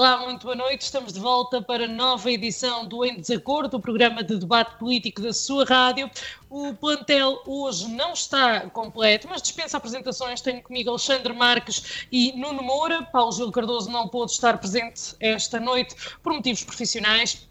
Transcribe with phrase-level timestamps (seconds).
[0.00, 0.80] Olá, muito boa noite.
[0.80, 5.20] Estamos de volta para a nova edição do Em Desacordo, o programa de debate político
[5.20, 6.10] da sua rádio.
[6.48, 10.40] O plantel hoje não está completo, mas dispensa apresentações.
[10.40, 13.02] Tenho comigo Alexandre Marques e Nuno Moura.
[13.12, 17.46] Paulo Gil Cardoso não pôde estar presente esta noite por motivos profissionais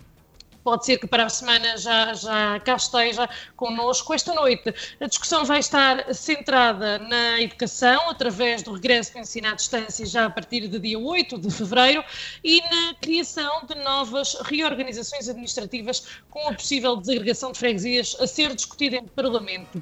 [0.70, 4.14] pode ser que para a semana já, já cá esteja connosco.
[4.14, 9.55] Esta noite a discussão vai estar centrada na educação, através do regresso do ensino à
[9.55, 12.04] distância já a partir de dia 8 de fevereiro
[12.44, 18.53] e na criação de novas reorganizações administrativas com a possível desagregação de freguesias a ser
[18.53, 19.81] discutida em Parlamento.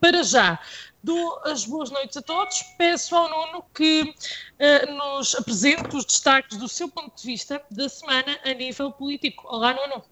[0.00, 0.58] Para já,
[1.06, 2.64] Dou as boas noites a todos.
[2.76, 7.88] Peço ao Nuno que uh, nos apresente os destaques do seu ponto de vista da
[7.88, 9.46] semana a nível político.
[9.48, 10.02] Olá, Nuno.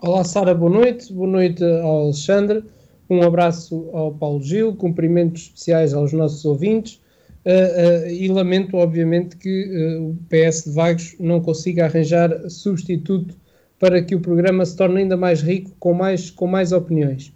[0.00, 1.12] Olá, Sara, boa noite.
[1.12, 2.62] Boa noite ao Alexandre.
[3.10, 7.00] Um abraço ao Paulo Gil, cumprimentos especiais aos nossos ouvintes.
[7.44, 13.34] Uh, uh, e lamento, obviamente, que o PS de Vagos não consiga arranjar substituto
[13.80, 17.34] para que o programa se torne ainda mais rico, com mais, com mais opiniões.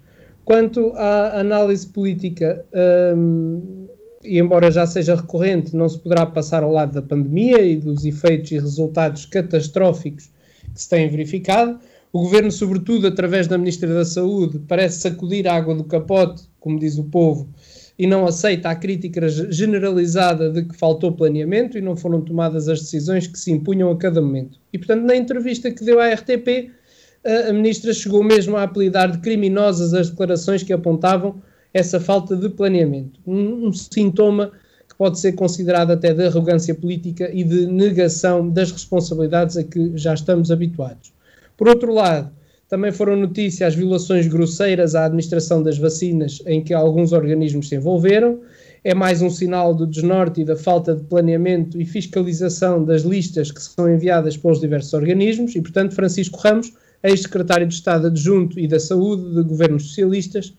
[0.50, 2.66] Quanto à análise política,
[3.16, 3.86] um,
[4.24, 8.04] e embora já seja recorrente, não se poderá passar ao lado da pandemia e dos
[8.04, 10.28] efeitos e resultados catastróficos
[10.74, 11.78] que se têm verificado.
[12.12, 16.80] O governo, sobretudo através da Ministra da Saúde, parece sacudir a água do capote, como
[16.80, 17.48] diz o povo,
[17.96, 22.80] e não aceita a crítica generalizada de que faltou planeamento e não foram tomadas as
[22.80, 24.58] decisões que se impunham a cada momento.
[24.72, 26.72] E, portanto, na entrevista que deu à RTP,
[27.24, 31.40] a ministra chegou mesmo a apelidar de criminosas as declarações que apontavam
[31.72, 33.20] essa falta de planeamento.
[33.26, 34.52] Um, um, sintoma
[34.88, 39.92] que pode ser considerado até de arrogância política e de negação das responsabilidades a que
[39.96, 41.12] já estamos habituados.
[41.56, 42.30] Por outro lado,
[42.68, 47.76] também foram notícias as violações grosseiras à administração das vacinas em que alguns organismos se
[47.76, 48.40] envolveram.
[48.82, 53.52] É mais um sinal do desnorte e da falta de planeamento e fiscalização das listas
[53.52, 56.72] que são enviadas pelos diversos organismos e, portanto, Francisco Ramos
[57.02, 60.52] ex-secretário de Estado adjunto e da Saúde de governos socialistas,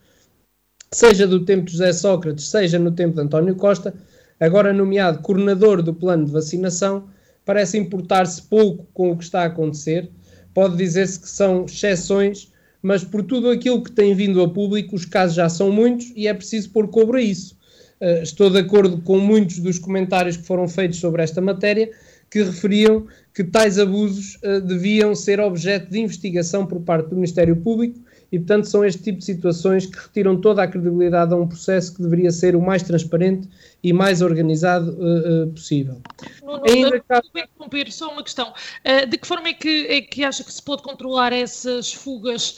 [0.93, 3.93] seja do tempo de José Sócrates, seja no tempo de António Costa,
[4.39, 7.05] agora nomeado coordenador do plano de vacinação,
[7.45, 10.09] parece importar-se pouco com o que está a acontecer.
[10.53, 15.05] Pode dizer-se que são exceções, mas por tudo aquilo que tem vindo a público, os
[15.05, 17.57] casos já são muitos e é preciso pôr cobro a isso.
[18.01, 21.91] Uh, estou de acordo com muitos dos comentários que foram feitos sobre esta matéria,
[22.31, 27.57] que referiam que tais abusos uh, deviam ser objeto de investigação por parte do Ministério
[27.57, 27.99] Público
[28.31, 31.93] e, portanto, são este tipo de situações que retiram toda a credibilidade a um processo
[31.93, 33.49] que deveria ser o mais transparente
[33.83, 36.01] e mais organizado uh, uh, possível.
[36.41, 38.53] Não, Ainda interromper, só uma questão.
[38.85, 42.57] Uh, de que forma é que, é que acha que se pode controlar essas fugas?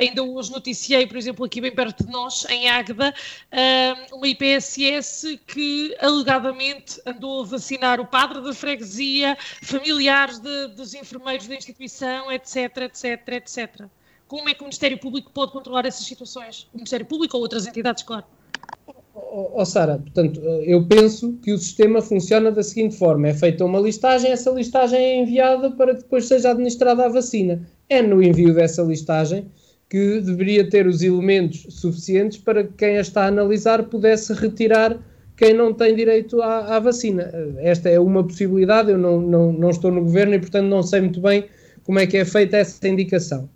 [0.00, 3.14] ainda hoje noticiei, por exemplo, aqui bem perto de nós, em Águeda,
[4.12, 11.46] uma IPSS que alegadamente andou a vacinar o padre da freguesia, familiares de, dos enfermeiros
[11.46, 13.88] da instituição, etc, etc, etc.
[14.28, 16.68] Como é que o Ministério Público pode controlar essas situações?
[16.74, 18.26] O Ministério Público ou outras entidades, claro.
[19.14, 23.64] Oh, oh, Sara, portanto, eu penso que o sistema funciona da seguinte forma: é feita
[23.64, 27.66] uma listagem, essa listagem é enviada para que depois seja administrada a vacina.
[27.88, 29.50] É no envio dessa listagem
[29.88, 34.98] que deveria ter os elementos suficientes para que quem a está a analisar pudesse retirar
[35.36, 37.30] quem não tem direito à, à vacina.
[37.58, 41.00] Esta é uma possibilidade, eu não, não, não estou no governo e, portanto, não sei
[41.00, 41.46] muito bem
[41.84, 43.48] como é que é feita essa indicação.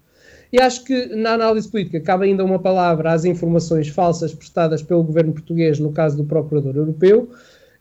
[0.53, 5.03] E acho que na análise política cabe ainda uma palavra às informações falsas prestadas pelo
[5.03, 7.31] governo português no caso do Procurador Europeu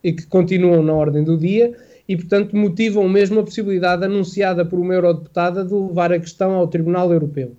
[0.02, 1.76] e que continuam na ordem do dia
[2.08, 6.68] e, portanto, motivam mesmo a possibilidade anunciada por uma eurodeputada de levar a questão ao
[6.68, 7.56] Tribunal Europeu.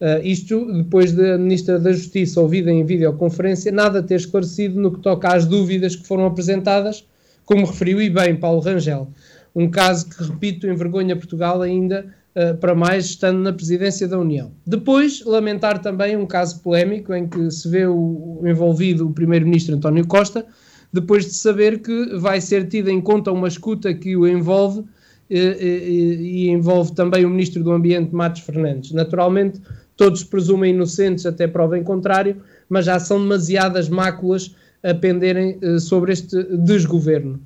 [0.00, 5.00] Uh, isto depois da Ministra da Justiça, ouvida em videoconferência, nada ter esclarecido no que
[5.00, 7.04] toca às dúvidas que foram apresentadas,
[7.44, 9.08] como referiu e bem Paulo Rangel.
[9.54, 12.14] Um caso que, repito, envergonha Portugal ainda
[12.60, 14.52] para mais estando na presidência da União.
[14.66, 20.06] Depois, lamentar também um caso polémico em que se vê o, envolvido o primeiro-ministro António
[20.06, 20.46] Costa,
[20.92, 24.84] depois de saber que vai ser tida em conta uma escuta que o envolve
[25.28, 28.92] e, eh, e, eh, e envolve também o ministro do Ambiente, Matos Fernandes.
[28.92, 29.60] Naturalmente,
[29.96, 32.36] todos presumem inocentes até prova em contrário,
[32.68, 37.40] mas já são demasiadas máculas a penderem sobre este desgoverno.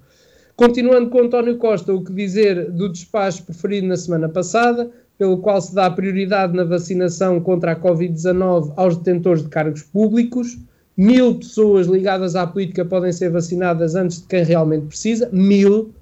[0.62, 4.88] Continuando com António Costa, o que dizer do despacho preferido na semana passada,
[5.18, 10.56] pelo qual se dá prioridade na vacinação contra a Covid-19 aos detentores de cargos públicos.
[10.96, 15.28] Mil pessoas ligadas à política podem ser vacinadas antes de quem realmente precisa.
[15.32, 15.92] Mil.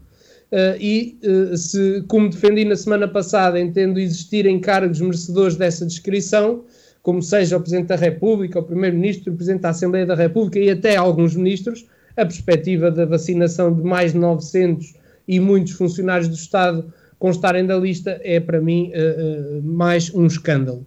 [0.52, 6.64] Uh, e uh, se, como defendi na semana passada, entendo existirem cargos merecedores dessa descrição,
[7.02, 10.68] como seja o Presidente da República, o Primeiro-Ministro, o Presidente da Assembleia da República e
[10.68, 11.86] até alguns ministros,
[12.16, 14.94] a perspectiva da vacinação de mais de 900
[15.26, 20.26] e muitos funcionários do Estado constarem da lista é, para mim, uh, uh, mais um
[20.26, 20.84] escândalo.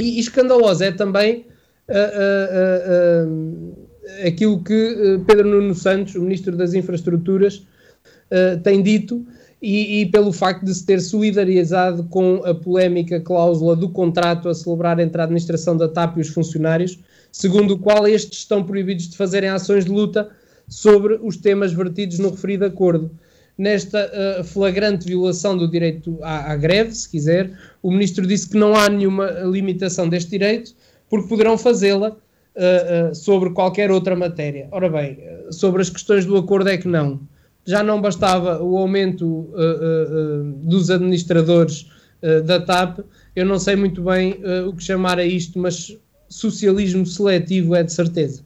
[0.00, 1.44] E, e escandaloso é também
[1.90, 3.84] uh,
[4.26, 7.62] aquilo que Pedro Nuno Santos, o Ministro das Infraestruturas,
[8.64, 9.24] tem dito
[9.62, 14.54] e, e, pelo facto de se ter solidarizado com a polémica cláusula do contrato a
[14.54, 16.98] celebrar entre a administração da TAP e os funcionários,
[17.30, 20.28] segundo o qual estes estão proibidos de fazerem ações de luta
[20.68, 23.10] sobre os temas vertidos no referido acordo
[23.58, 24.10] nesta
[24.40, 27.50] uh, flagrante violação do direito à, à, greve, se quiser.
[27.82, 30.74] O ministro disse que não há nenhuma limitação deste direito,
[31.08, 34.68] porque poderão fazê-la uh, uh, sobre qualquer outra matéria.
[34.70, 35.18] Ora bem,
[35.50, 37.20] sobre as questões do acordo é que não.
[37.64, 39.50] Já não bastava o aumento
[40.62, 41.90] dos administradores
[42.44, 43.00] da TAP,
[43.34, 45.98] eu não sei muito bem o que chamar a isto, mas
[46.28, 48.45] socialismo seletivo é de certeza.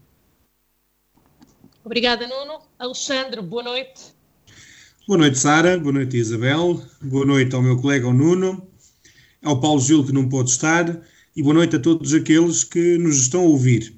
[1.85, 2.61] Obrigada, Nuno.
[2.79, 4.15] Alexandre, boa noite.
[5.09, 5.79] Boa noite, Sara.
[5.79, 6.82] Boa noite, Isabel.
[7.00, 8.69] Boa noite ao meu colega ao Nuno,
[9.43, 11.00] ao Paulo Gil, que não pôde estar,
[11.35, 13.94] e boa noite a todos aqueles que nos estão a ouvir.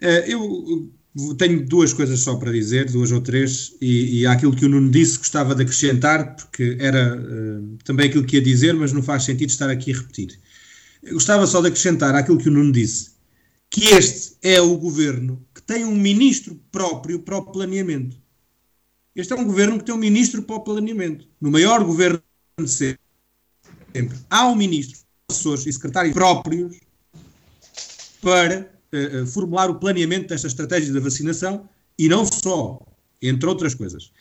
[0.00, 0.90] Eh, eu
[1.36, 4.90] tenho duas coisas só para dizer, duas ou três, e, e aquilo que o Nuno
[4.90, 9.24] disse gostava de acrescentar, porque era uh, também aquilo que ia dizer, mas não faz
[9.24, 10.40] sentido estar aqui a repetir.
[11.02, 13.12] Eu gostava só de acrescentar aquilo que o Nuno disse,
[13.70, 18.16] que este é o governo tem um ministro próprio para o planeamento.
[19.14, 21.28] Este é um governo que tem um ministro para o planeamento.
[21.40, 22.22] No maior governo
[22.58, 23.00] de sempre,
[24.28, 24.98] há um ministro,
[25.30, 26.80] assessores e secretários próprios
[28.20, 31.68] para uh, formular o planeamento desta estratégia da vacinação
[31.98, 32.80] e não só,
[33.22, 34.12] entre outras coisas.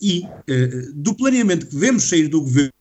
[0.00, 2.72] E uh, do planeamento que devemos sair do governo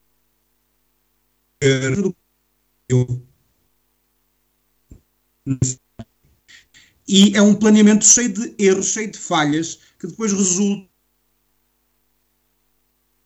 [7.07, 10.87] e é um planeamento cheio de erros, cheio de falhas, que depois resulta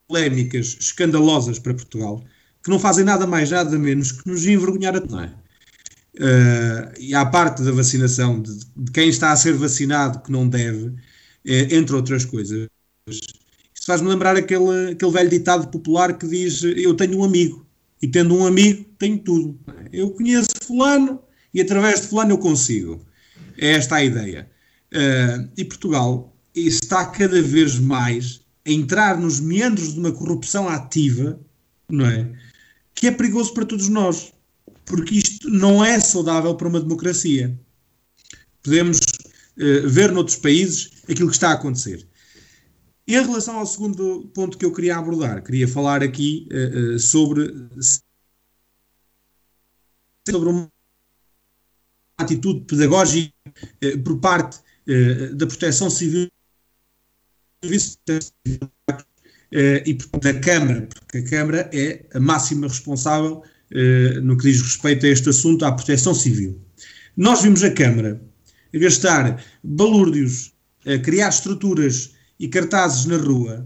[0.07, 2.23] polémicas escandalosas para Portugal,
[2.63, 5.47] que não fazem nada mais, nada menos que nos envergonhar a é?
[6.19, 10.49] Uh, e à parte da vacinação, de, de, quem está a ser vacinado que não
[10.49, 10.95] deve,
[11.45, 12.67] é, entre outras coisas.
[13.07, 17.67] Isso faz-me lembrar aquele, aquele velho ditado popular que diz: Eu tenho um amigo,
[18.01, 19.59] e tendo um amigo, tenho tudo.
[19.93, 21.21] Eu conheço Fulano
[21.53, 22.99] e através de Fulano eu consigo.
[23.57, 24.49] É esta a ideia.
[24.93, 31.39] Uh, e Portugal está cada vez mais a entrar nos meandros de uma corrupção ativa,
[31.89, 32.31] não é?
[32.93, 34.33] Que é perigoso para todos nós,
[34.85, 37.57] porque isto não é saudável para uma democracia.
[38.61, 42.07] Podemos uh, ver noutros países aquilo que está a acontecer.
[43.07, 47.53] Em relação ao segundo ponto que eu queria abordar, queria falar aqui uh, sobre,
[50.27, 50.69] sobre uma
[52.27, 53.33] atitude pedagógica
[54.03, 54.59] por parte
[55.33, 56.29] da proteção civil
[59.51, 64.61] eh, e da Câmara, porque a Câmara é a máxima responsável eh, no que diz
[64.61, 66.61] respeito a este assunto, à proteção civil.
[67.15, 68.21] Nós vimos a Câmara
[68.73, 70.53] gastar balúrdios,
[70.85, 73.65] a criar estruturas e cartazes na rua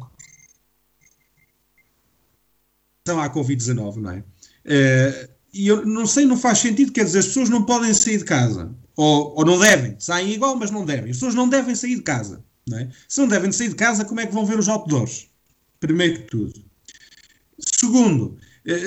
[3.08, 4.24] à Covid-19, não é?
[5.54, 8.18] Eh, e eu não sei, não faz sentido, quer dizer, as pessoas não podem sair
[8.18, 11.12] de casa, ou, ou não devem, saem igual, mas não devem.
[11.12, 12.44] As pessoas não devem sair de casa.
[12.68, 12.90] Não é?
[13.08, 15.28] Se não devem sair de casa, como é que vão ver os outdoors?
[15.80, 16.54] Primeiro que tudo.
[17.60, 18.38] Segundo,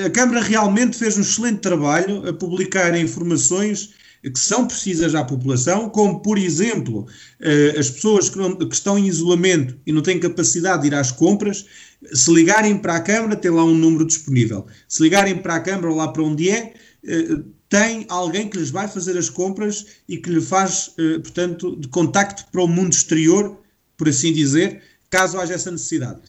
[0.05, 3.95] a Câmara realmente fez um excelente trabalho a publicar informações
[4.31, 7.07] que são precisas à população, como, por exemplo,
[7.41, 10.95] eh, as pessoas que, não, que, estão em isolamento e não têm capacidade de ir
[10.95, 11.67] às compras,
[12.13, 14.67] se ligarem para a Câmara, tem lá um número disponível.
[14.89, 18.89] Se ligarem para a Câmara lá para onde é, eh, tem alguém que lhes vai
[18.89, 23.59] fazer as compras e que lhe faz, eh, portanto, de contacto para o mundo exterior
[23.97, 26.21] por assim dizer, caso haja essa necessidade.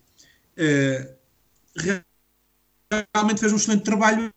[3.14, 4.32] Realmente fez um excelente trabalho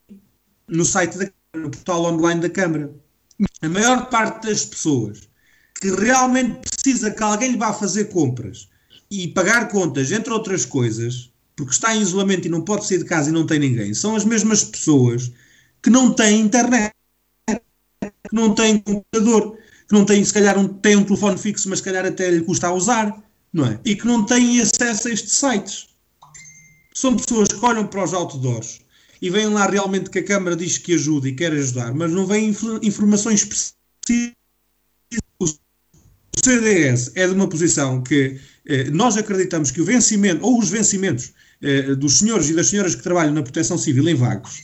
[0.67, 2.93] no site da no portal online da Câmara.
[3.61, 5.27] A maior parte das pessoas
[5.81, 8.69] que realmente precisa que alguém lhe vá fazer compras
[9.11, 13.05] e pagar contas, entre outras coisas, porque está em isolamento e não pode sair de
[13.05, 15.31] casa e não tem ninguém, são as mesmas pessoas
[15.81, 16.93] que não têm internet,
[17.49, 21.79] que não têm computador, que não têm, se calhar, um, têm um telefone fixo, mas
[21.79, 23.79] se calhar até lhe custa a usar, não é?
[23.83, 25.89] E que não têm acesso a estes sites.
[26.93, 28.81] São pessoas que olham para os outdoors
[29.21, 32.25] e veem lá realmente que a Câmara diz que ajuda e quer ajudar, mas não
[32.25, 33.73] vêm informações precisas.
[35.39, 35.47] O
[36.43, 41.33] CDS é de uma posição que eh, nós acreditamos que o vencimento, ou os vencimentos
[41.61, 44.61] eh, dos senhores e das senhoras que trabalham na proteção civil em vagos,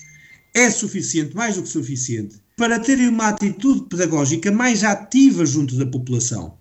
[0.53, 5.85] é suficiente, mais do que suficiente, para terem uma atitude pedagógica mais ativa junto da
[5.85, 6.57] população.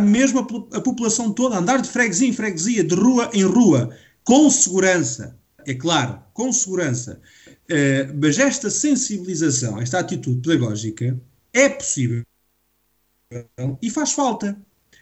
[0.00, 3.90] Mesmo a, a, população toda, andar de freguesia em freguesia, de rua em rua,
[4.24, 7.20] com segurança, é claro, com segurança.
[7.70, 11.20] Uh, mas esta sensibilização, esta atitude pedagógica,
[11.52, 12.22] é possível
[13.82, 14.56] e faz falta.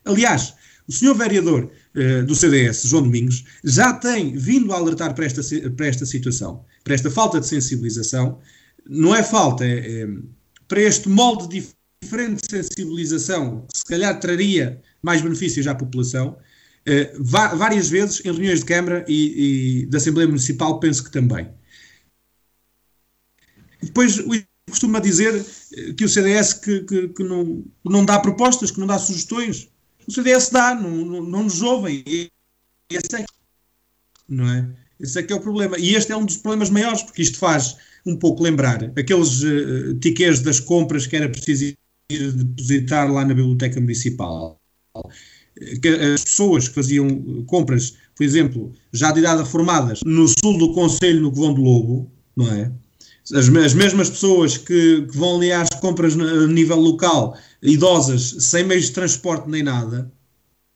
[0.04, 0.54] Aliás,
[0.86, 5.42] o senhor vereador uh, do CDS, João Domingos, já tem vindo a alertar para esta,
[5.76, 8.38] para esta situação, para esta falta de sensibilização.
[8.86, 10.08] Não é falta, é, é
[10.68, 11.83] para este molde diferente
[12.34, 16.36] de sensibilização, que se calhar traria mais benefícios à população.
[16.86, 21.48] Uh, várias vezes em reuniões de Câmara e, e da Assembleia Municipal, penso que também.
[23.82, 24.18] Depois,
[24.68, 25.44] costuma dizer
[25.96, 29.68] que o CDS que, que, que não, não dá propostas, que não dá sugestões.
[30.06, 32.02] O CDS dá, não, não, não nos ouvem.
[32.90, 33.24] Esse é,
[34.28, 34.68] não é?
[34.98, 35.78] Esse é que é o problema.
[35.78, 39.94] E este é um dos problemas maiores, porque isto faz um pouco lembrar aqueles uh,
[40.00, 41.74] tiquês das compras que era preciso
[42.10, 44.58] ir depositar lá na Biblioteca Municipal.
[46.14, 51.20] As pessoas que faziam compras, por exemplo, já de idade formadas, no sul do Conselho,
[51.20, 52.72] no Covão do Lobo, não é?
[53.32, 58.64] as, as mesmas pessoas que, que, vão ali às compras a nível local, idosas, sem
[58.64, 60.12] meios de transporte nem nada,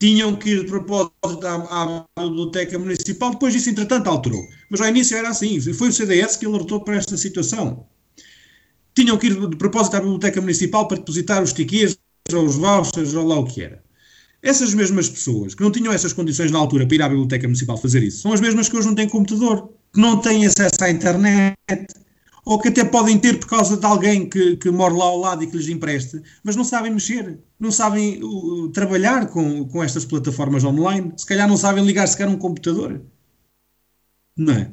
[0.00, 1.12] tinham que ir de propósito
[1.44, 4.42] à, à biblioteca municipal, depois isso entretanto alterou.
[4.70, 7.86] Mas ao início era assim, foi o CDS que alertou para esta situação.
[8.98, 11.96] Tinham que ir de propósito à biblioteca municipal para depositar os tickets,
[12.32, 13.80] ou os vouchers, ou lá o que era.
[14.42, 17.76] Essas mesmas pessoas que não tinham essas condições na altura para ir à biblioteca municipal
[17.76, 20.90] fazer isso, são as mesmas que hoje não têm computador, que não têm acesso à
[20.90, 21.54] internet,
[22.44, 25.44] ou que até podem ter por causa de alguém que, que mora lá ao lado
[25.44, 30.04] e que lhes empreste, mas não sabem mexer, não sabem uh, trabalhar com, com estas
[30.06, 33.00] plataformas online, se calhar não sabem ligar sequer um computador.
[34.36, 34.72] Não é?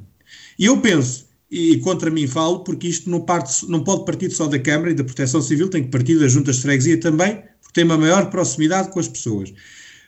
[0.58, 4.48] E eu penso, e contra mim falo, porque isto não, parte, não pode partir só
[4.48, 7.74] da Câmara e da Proteção Civil, tem que partir das juntas de freguesia também, porque
[7.74, 9.54] tem uma maior proximidade com as pessoas.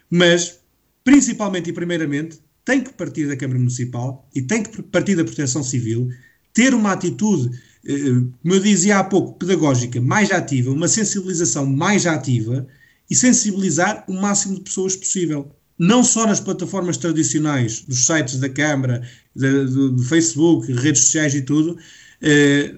[0.09, 0.59] Mas,
[1.03, 5.63] principalmente e primeiramente, tem que partir da Câmara Municipal e tem que partir da Proteção
[5.63, 6.09] Civil
[6.53, 7.93] ter uma atitude, eh,
[8.41, 12.67] como eu dizia há pouco, pedagógica mais ativa, uma sensibilização mais ativa
[13.09, 15.55] e sensibilizar o máximo de pessoas possível.
[15.77, 19.01] Não só nas plataformas tradicionais, dos sites da Câmara,
[19.35, 21.77] do, Facebook, redes sociais e tudo,
[22.21, 22.75] eh,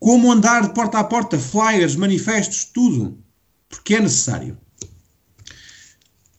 [0.00, 3.18] como andar de porta a porta, flyers, manifestos, tudo.
[3.68, 4.58] Porque é necessário.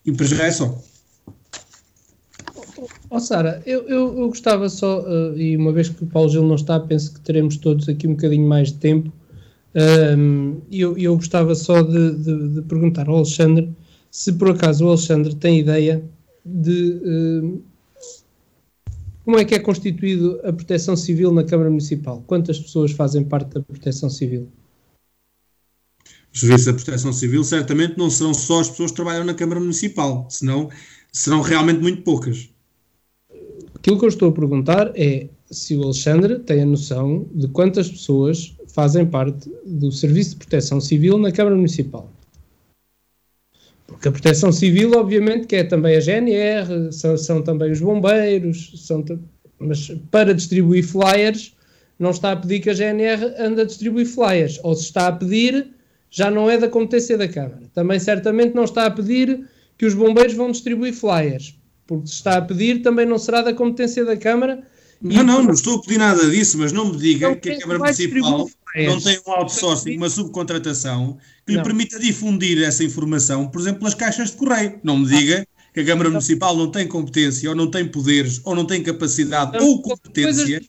[0.06, 0.82] E para já é só.
[3.10, 6.44] Oh, Sara, eu, eu, eu, gostava só, uh, e uma vez que o Paulo Gil
[6.44, 9.12] não está, penso que teremos todos aqui um bocadinho mais de tempo,
[10.18, 13.70] um, e eu, eu gostava só de, de, de, perguntar ao Alexandre
[14.12, 16.04] se por acaso o Alexandre tem ideia
[16.46, 17.64] de uh,
[19.24, 22.24] como é que é constituído a proteção civil na Câmara Municipal?
[22.28, 24.50] Quantas pessoas fazem parte da proteção civil?
[26.34, 29.60] Os serviços da proteção civil certamente não serão só as pessoas que trabalham na Câmara
[29.60, 30.70] Municipal, senão
[31.12, 32.50] serão realmente muito poucas.
[33.76, 37.90] Aquilo que eu estou a perguntar é se o Alexandre tem a noção de quantas
[37.90, 42.12] pessoas fazem parte do Serviço de Proteção Civil na Câmara Municipal.
[43.92, 48.74] Porque a Proteção Civil, obviamente, que é também a GNR, são, são também os bombeiros,
[48.76, 49.04] são,
[49.60, 51.56] mas para distribuir flyers,
[52.00, 54.60] não está a pedir que a GNR ande a distribuir flyers.
[54.64, 55.68] Ou se está a pedir,
[56.10, 57.62] já não é da competência da Câmara.
[57.74, 61.56] Também certamente não está a pedir que os bombeiros vão distribuir flyers
[61.92, 64.64] porque se está a pedir também não será da competência da Câmara.
[65.02, 67.60] Não, não, não estou a pedir nada disso, mas não me diga então, que a
[67.60, 71.64] Câmara Municipal não tem um outsourcing, uma subcontratação que lhe não.
[71.64, 74.80] permita difundir essa informação, por exemplo, nas caixas de correio.
[74.84, 78.54] Não me diga que a Câmara Municipal não tem competência, ou não tem poderes, ou
[78.54, 80.62] não tem capacidade não, ou competência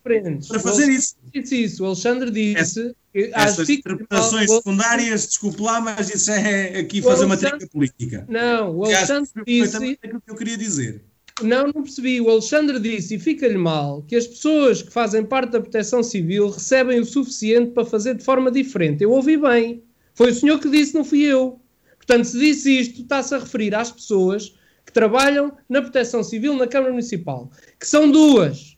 [0.48, 1.16] para fazer isso.
[1.34, 7.02] Disse isso, o Alexandre disse que Essas interpretações secundárias, desculpe lá, mas isso é aqui
[7.02, 8.24] fazer uma trica política.
[8.28, 9.76] Não, o Alexandre disse.
[9.76, 11.04] aquilo que eu queria dizer.
[11.46, 12.20] Não, não percebi.
[12.20, 16.50] O Alexandre disse, e fica-lhe mal, que as pessoas que fazem parte da proteção civil
[16.50, 19.02] recebem o suficiente para fazer de forma diferente.
[19.02, 19.82] Eu ouvi bem.
[20.14, 21.60] Foi o senhor que disse, não fui eu.
[21.96, 26.66] Portanto, se disse isto, está-se a referir às pessoas que trabalham na Proteção Civil na
[26.66, 28.76] Câmara Municipal, que são duas,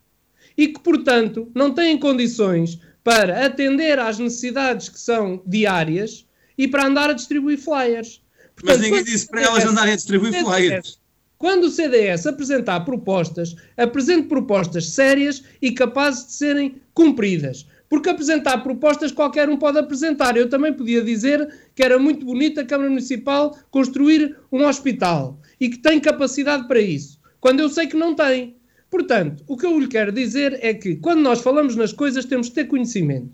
[0.57, 6.87] e que, portanto, não têm condições para atender às necessidades que são diárias e para
[6.87, 8.23] andar a distribuir flyers.
[8.55, 11.01] Portanto, Mas ninguém disse para elas andarem a distribuir flyers.
[11.45, 17.67] Quando o CDS apresentar propostas, apresente propostas sérias e capazes de serem cumpridas.
[17.87, 20.39] Porque apresentar propostas qualquer um pode apresentar.
[20.39, 25.69] Eu também podia dizer que era muito bonito a Câmara Municipal construir um hospital e
[25.69, 28.57] que tem capacidade para isso, quando eu sei que não tem.
[28.89, 32.49] Portanto, o que eu lhe quero dizer é que quando nós falamos nas coisas temos
[32.49, 33.29] que ter conhecimento.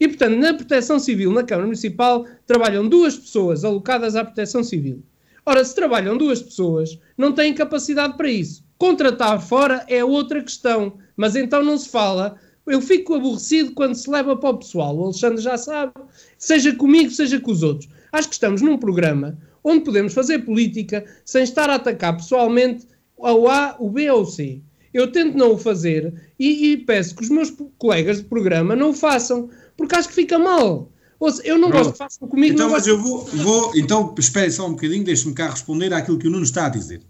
[0.00, 5.02] E, portanto, na Proteção Civil, na Câmara Municipal, trabalham duas pessoas alocadas à Proteção Civil.
[5.50, 8.64] Ora, se trabalham duas pessoas, não têm capacidade para isso.
[8.78, 12.36] Contratar fora é outra questão, mas então não se fala.
[12.64, 14.96] Eu fico aborrecido quando se leva para o pessoal.
[14.96, 15.92] O Alexandre já sabe,
[16.38, 17.90] seja comigo, seja com os outros.
[18.12, 22.86] Acho que estamos num programa onde podemos fazer política sem estar a atacar pessoalmente
[23.18, 24.60] ao A, o B ou o C.
[24.94, 28.90] Eu tento não o fazer e, e peço que os meus colegas de programa não
[28.90, 30.92] o façam, porque acho que fica mal.
[31.20, 31.84] Ouça, eu não Pronto.
[31.84, 32.54] gosto que façam comigo.
[32.54, 36.26] Então, mas eu vou, vou, então, espere só um bocadinho, deixe-me cá responder àquilo que
[36.26, 37.02] o Nuno está a dizer.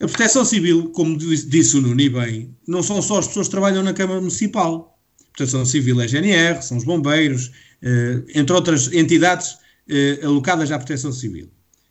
[0.00, 3.50] A proteção civil, como disse o Nuno e bem, não são só as pessoas que
[3.50, 4.98] trabalham na Câmara Municipal.
[5.20, 7.50] A proteção civil é a GNR, são os bombeiros,
[7.82, 9.56] eh, entre outras entidades
[9.88, 11.50] eh, alocadas à proteção civil,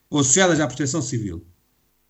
[0.10, 1.46] ou associadas à proteção civil.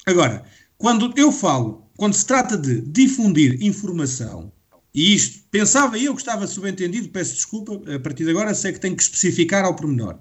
[0.06, 0.44] Agora,
[0.78, 4.52] quando eu falo, quando se trata de difundir informação
[4.94, 8.80] e isto, pensava eu que estava subentendido, peço desculpa, a partir de agora sei que
[8.80, 10.20] tenho que especificar ao pormenor.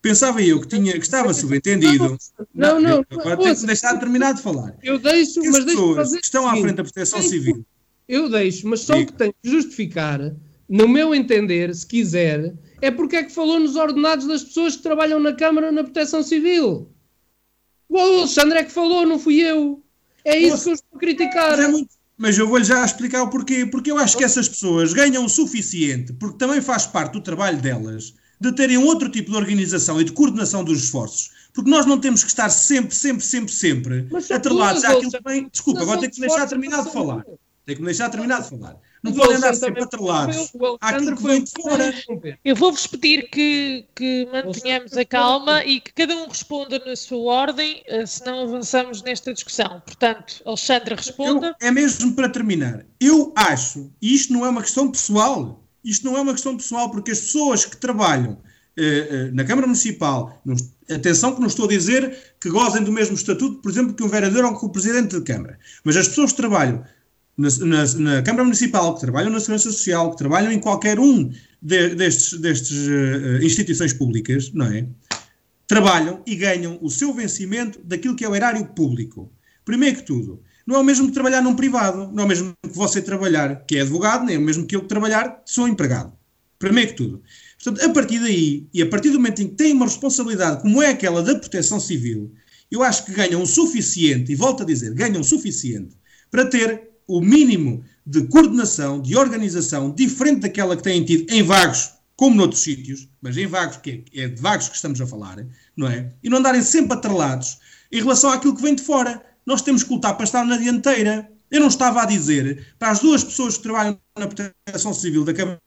[0.00, 2.16] Pensava eu que, tinha, que estava subentendido.
[2.54, 3.04] Não, não.
[3.10, 4.76] não agora tenho que deixar terminar de falar.
[4.82, 7.66] Eu deixo, que mas deixo fazer que estão à frente da proteção civil.
[8.08, 10.32] Eu deixo, mas só o que tenho que justificar,
[10.68, 14.82] no meu entender, se quiser, é porque é que falou nos ordenados das pessoas que
[14.82, 16.88] trabalham na Câmara na proteção civil.
[17.88, 19.82] O Alexandre é que falou, não fui eu.
[20.24, 21.58] É isso Nossa, que eu estou a criticar.
[21.58, 23.66] É muito, mas eu vou-lhe já explicar o porquê.
[23.66, 27.60] Porque eu acho que essas pessoas ganham o suficiente, porque também faz parte do trabalho
[27.60, 31.30] delas, de terem outro tipo de organização e de coordenação dos esforços.
[31.52, 35.48] Porque nós não temos que estar sempre, sempre, sempre, sempre atrelados àquilo que vem.
[35.50, 37.24] Desculpa, agora tenho que me deixar terminar de falar.
[37.64, 38.76] Tenho que me deixar terminar de falar.
[39.06, 40.52] Não podem andar sempre atrelados
[41.26, 41.94] vem de fora.
[42.44, 47.18] Eu vou-vos pedir que, que mantenhamos a calma e que cada um responda na sua
[47.18, 49.82] ordem, eh, senão avançamos nesta discussão.
[49.84, 51.54] Portanto, Alexandre responda.
[51.60, 52.84] Eu, é mesmo para terminar.
[53.00, 56.90] Eu acho, e isto não é uma questão pessoal, isto não é uma questão pessoal,
[56.90, 58.38] porque as pessoas que trabalham
[58.76, 60.42] eh, eh, na Câmara Municipal,
[60.90, 64.08] atenção que não estou a dizer que gozem do mesmo estatuto, por exemplo, que um
[64.08, 66.84] vereador ou que o presidente de Câmara, mas as pessoas que trabalham
[67.36, 71.30] na, na, na, Câmara Municipal, que trabalham na Segurança Social, que trabalham em qualquer um
[71.60, 74.86] de, destes, destes uh, instituições públicas, não é?
[75.66, 79.32] Trabalham e ganham o seu vencimento daquilo que é o erário público.
[79.64, 82.54] Primeiro que tudo, não é o mesmo que trabalhar num privado, não é o mesmo
[82.62, 85.68] que você trabalhar que é advogado, nem é o mesmo que eu trabalhar que sou
[85.68, 86.12] empregado.
[86.58, 87.22] Primeiro que tudo.
[87.62, 90.82] Portanto, a partir daí, e a partir do momento em que têm uma responsabilidade como
[90.82, 92.32] é aquela da proteção civil,
[92.70, 95.96] eu acho que ganham o suficiente, e volto a dizer, ganham o suficiente
[96.30, 101.92] para ter o mínimo de coordenação, de organização, diferente daquela que têm tido em vagos,
[102.14, 105.44] como noutros sítios, mas em vagos, que é, é de vagos que estamos a falar,
[105.76, 106.12] não é?
[106.22, 107.58] E não andarem sempre atrelados
[107.92, 109.22] em relação àquilo que vem de fora.
[109.44, 111.30] Nós temos que lutar para estar na dianteira.
[111.50, 115.34] Eu não estava a dizer para as duas pessoas que trabalham na proteção civil da
[115.34, 115.60] Câmara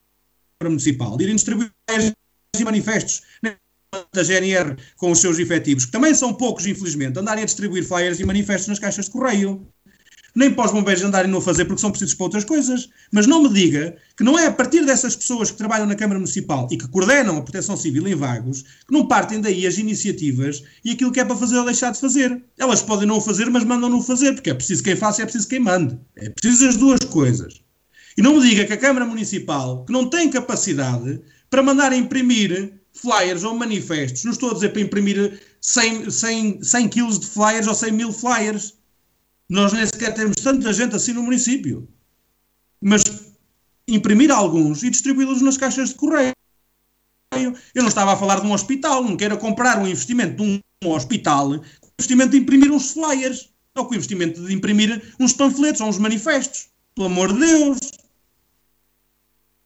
[0.63, 1.71] Municipal irem distribuir
[2.57, 3.21] e manifestos
[4.13, 8.19] da GNR com os seus efetivos, que também são poucos, infelizmente, andarem a distribuir flyers
[8.19, 9.67] e manifestos nas caixas de correio
[10.39, 12.87] nem para os bombeiros andarem não fazer porque são precisos para outras coisas.
[13.11, 16.17] Mas não me diga que não é a partir dessas pessoas que trabalham na Câmara
[16.17, 20.63] Municipal e que coordenam a proteção civil em vagos que não partem daí as iniciativas
[20.85, 22.41] e aquilo que é para fazer ou deixar de fazer.
[22.57, 25.23] Elas podem não o fazer, mas mandam não fazer, porque é preciso quem faça e
[25.23, 25.99] é preciso quem mande.
[26.15, 27.61] É preciso as duas coisas.
[28.17, 32.75] E não me diga que a Câmara Municipal, que não tem capacidade para mandar imprimir
[32.93, 37.67] flyers ou manifestos, não estou a dizer para imprimir 100, 100, 100 quilos de flyers
[37.67, 38.78] ou 100 mil flyers,
[39.49, 41.87] nós nem sequer temos tanta gente assim no município.
[42.79, 43.01] Mas
[43.87, 46.33] imprimir alguns e distribuí-los nas caixas de correio.
[47.33, 50.89] Eu não estava a falar de um hospital, não quero comprar um investimento de um
[50.91, 55.33] hospital com o investimento de imprimir uns flyers ou com o investimento de imprimir uns
[55.33, 56.69] panfletos ou uns manifestos.
[56.93, 57.79] Pelo amor de Deus!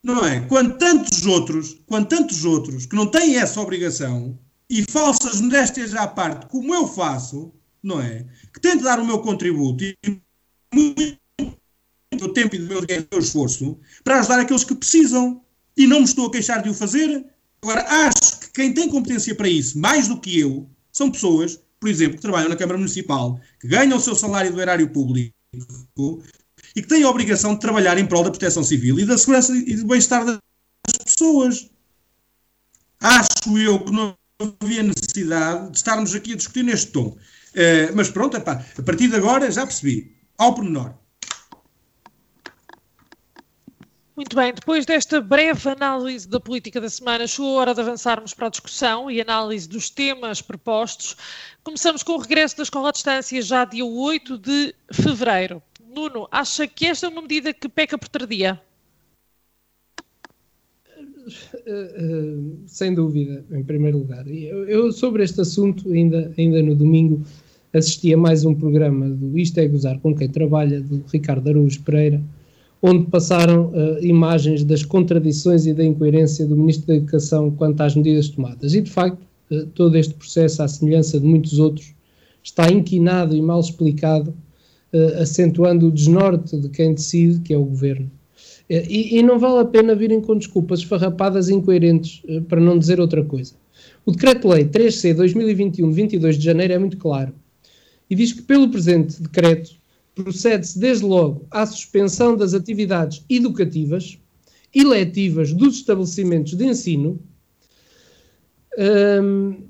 [0.01, 0.41] Não é?
[0.41, 4.37] Quando tantos outros, quando tantos outros que não têm essa obrigação
[4.69, 8.25] e falsas modéstias à parte, como eu faço, não é?
[8.53, 9.95] Que tento dar o meu contributo e
[10.73, 11.17] muito
[12.17, 15.41] do tempo e meu, do meu esforço para ajudar aqueles que precisam.
[15.75, 17.25] E não me estou a queixar de o fazer.
[17.61, 21.89] Agora, acho que quem tem competência para isso, mais do que eu, são pessoas por
[21.89, 25.33] exemplo, que trabalham na Câmara Municipal, que ganham o seu salário do erário público
[26.73, 29.53] e que têm a obrigação de trabalhar em prol da proteção civil e da segurança
[29.53, 30.39] e do bem-estar das
[31.03, 31.69] pessoas.
[33.01, 34.15] Acho eu que não
[34.61, 37.07] havia necessidade de estarmos aqui a discutir neste tom.
[37.53, 40.15] Uh, mas pronto, epá, a partir de agora já percebi.
[40.37, 40.95] Ao pormenor.
[44.15, 48.31] Muito bem, depois desta breve análise da política da semana, chegou a hora de avançarmos
[48.31, 51.17] para a discussão e análise dos temas propostos.
[51.63, 55.63] Começamos com o regresso da escola à distância, já dia 8 de fevereiro.
[55.83, 58.61] Nuno, acha que esta é uma medida que peca por tardia?
[61.23, 64.27] Uh, uh, sem dúvida, em primeiro lugar.
[64.27, 67.21] Eu, eu, sobre este assunto, ainda, ainda no domingo,
[67.73, 71.81] assisti a mais um programa do Isto é Gozar com quem trabalha, do Ricardo Araújo
[71.81, 72.21] Pereira,
[72.81, 77.95] onde passaram uh, imagens das contradições e da incoerência do Ministro da Educação quanto às
[77.95, 78.73] medidas tomadas.
[78.73, 81.93] E, de facto, uh, todo este processo, à semelhança de muitos outros,
[82.43, 84.35] está inquinado e mal explicado,
[84.93, 88.11] uh, acentuando o desnorte de quem decide, que é o Governo.
[88.69, 92.99] E, e, não vale a pena virem com desculpas farrapadas e incoerentes, para não dizer
[92.99, 93.53] outra coisa.
[94.05, 97.33] O Decreto-Lei 3C 2021, 22 de janeiro, é muito claro
[98.09, 99.71] e diz que, pelo presente decreto,
[100.13, 104.19] procede-se desde logo à suspensão das atividades educativas
[104.73, 107.19] e letivas dos estabelecimentos de ensino,
[108.77, 109.63] um,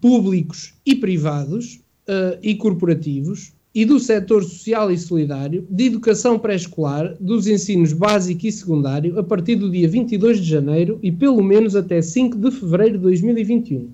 [0.00, 7.16] públicos e privados uh, e corporativos, e do setor social e solidário, de educação pré-escolar,
[7.20, 11.76] dos ensinos básico e secundário, a partir do dia 22 de janeiro e pelo menos
[11.76, 13.90] até 5 de fevereiro de 2021,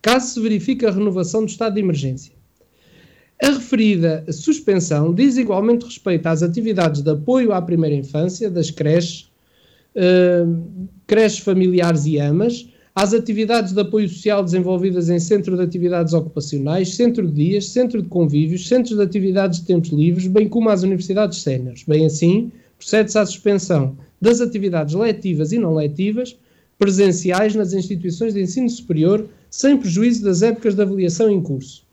[0.00, 2.32] caso se verifique a renovação do estado de emergência.
[3.42, 9.30] A referida suspensão diz igualmente respeito às atividades de apoio à primeira infância, das creches,
[9.96, 16.12] uh, creches familiares e amas, às atividades de apoio social desenvolvidas em centro de atividades
[16.12, 20.68] ocupacionais, centro de dias, centro de convívios, centros de atividades de tempos livres, bem como
[20.68, 21.84] às universidades séniores.
[21.84, 26.36] Bem assim, procede-se à suspensão das atividades letivas e não letivas,
[26.78, 31.84] presenciais nas instituições de ensino superior, sem prejuízo das épocas de avaliação em curso.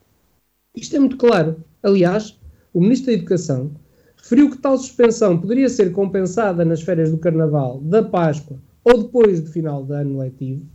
[0.76, 1.58] Isto é muito claro.
[1.84, 2.38] Aliás,
[2.74, 3.72] o Ministro da Educação
[4.16, 9.42] referiu que tal suspensão poderia ser compensada nas férias do Carnaval, da Páscoa ou depois
[9.42, 10.66] do final do ano letivo.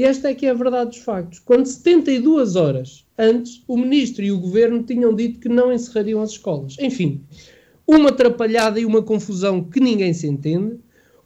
[0.00, 1.40] E esta é que é a verdade dos factos.
[1.40, 6.30] Quando 72 horas antes, o Ministro e o Governo tinham dito que não encerrariam as
[6.30, 6.74] escolas.
[6.80, 7.20] Enfim,
[7.86, 10.76] uma atrapalhada e uma confusão que ninguém se entende.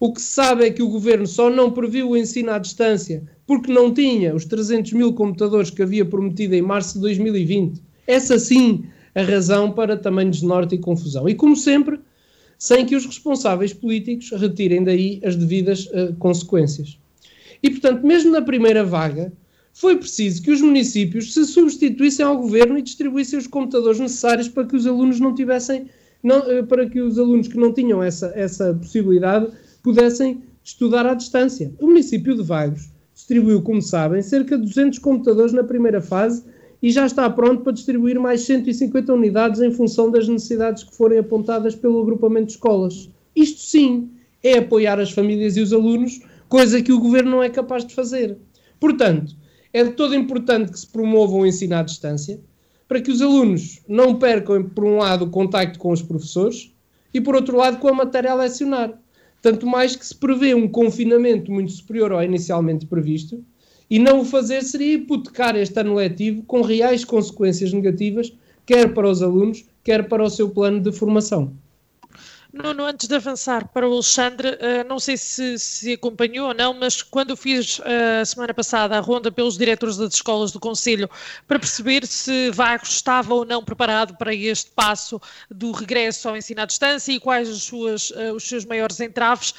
[0.00, 3.22] O que se sabe é que o Governo só não previu o ensino à distância
[3.46, 8.40] porque não tinha os 300 mil computadores que havia prometido em março de 2020 essa
[8.40, 11.28] sim a razão para tamanho desnorte e confusão.
[11.28, 12.00] E como sempre,
[12.58, 16.98] sem que os responsáveis políticos retirem daí as devidas uh, consequências.
[17.64, 19.32] E portanto, mesmo na primeira vaga,
[19.72, 24.66] foi preciso que os municípios se substituíssem ao governo e distribuíssem os computadores necessários para
[24.66, 25.86] que os alunos não tivessem,
[26.22, 29.50] não, uh, para que os alunos que não tinham essa, essa possibilidade
[29.82, 31.72] pudessem estudar à distância.
[31.80, 36.44] O município de Vagos distribuiu, como sabem, cerca de 200 computadores na primeira fase
[36.82, 41.18] e já está pronto para distribuir mais 150 unidades em função das necessidades que forem
[41.18, 43.08] apontadas pelo agrupamento de escolas.
[43.34, 44.10] Isto sim
[44.42, 46.20] é apoiar as famílias e os alunos,
[46.54, 48.38] coisa que o governo não é capaz de fazer.
[48.78, 49.34] Portanto,
[49.72, 52.40] é de todo importante que se promova o ensino à distância,
[52.86, 56.72] para que os alunos não percam, por um lado, o contacto com os professores
[57.12, 58.96] e, por outro lado, com a matéria a lecionar.
[59.42, 63.44] Tanto mais que se prevê um confinamento muito superior ao inicialmente previsto,
[63.90, 68.32] e não o fazer seria hipotecar este ano letivo com reais consequências negativas,
[68.64, 71.52] quer para os alunos, quer para o seu plano de formação.
[72.54, 76.72] Nuno, antes de avançar para o Alexandre, uh, não sei se, se acompanhou ou não,
[76.72, 77.82] mas quando fiz uh,
[78.22, 81.10] a semana passada a ronda pelos diretores das escolas do Conselho
[81.48, 86.62] para perceber se Vagos estava ou não preparado para este passo do regresso ao ensino
[86.62, 89.52] à distância e quais as suas, uh, os seus maiores entraves,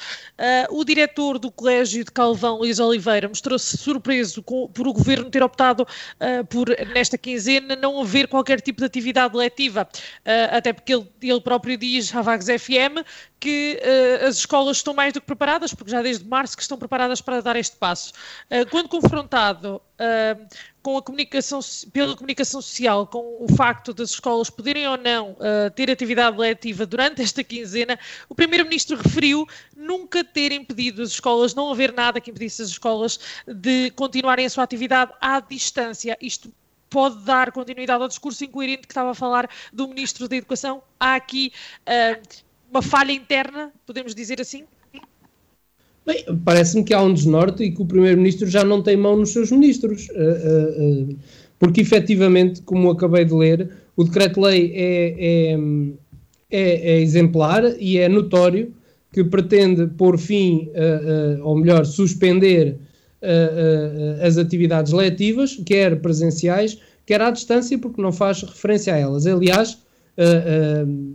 [0.70, 5.86] o diretor do Colégio de Calvão, Luís Oliveira, mostrou-se surpreso por o governo ter optado
[6.48, 9.88] por, nesta quinzena, não haver qualquer tipo de atividade letiva,
[10.50, 12.85] até porque ele, ele próprio diz à Vagos FM
[13.40, 16.78] que uh, as escolas estão mais do que preparadas, porque já desde março que estão
[16.78, 18.12] preparadas para dar este passo.
[18.50, 20.46] Uh, quando confrontado uh,
[20.82, 21.60] com a comunicação,
[21.92, 25.36] pela comunicação social, com o facto das escolas poderem ou não
[25.74, 31.72] ter atividade letiva durante esta quinzena, o Primeiro-Ministro referiu nunca ter impedido as escolas, não
[31.72, 33.18] haver nada que impedisse as escolas
[33.48, 36.16] de continuarem a sua atividade à distância.
[36.20, 36.52] Isto
[36.88, 40.82] pode dar continuidade ao discurso incoerente que estava a falar do Ministro da Educação.
[40.98, 42.44] Há aqui uh,
[42.76, 44.64] uma falha interna, podemos dizer assim?
[46.04, 49.30] Bem, parece-me que há um desnorte e que o Primeiro-Ministro já não tem mão nos
[49.32, 50.08] seus ministros.
[50.10, 51.18] Uh, uh, uh,
[51.58, 55.58] porque efetivamente, como acabei de ler, o decreto-lei é, é,
[56.50, 58.72] é, é, exemplar e é notório
[59.10, 60.68] que pretende pôr fim,
[61.42, 62.76] ou melhor, suspender
[64.20, 69.26] as atividades letivas, quer presenciais, quer à distância, porque não faz referência a elas.
[69.26, 69.78] Aliás,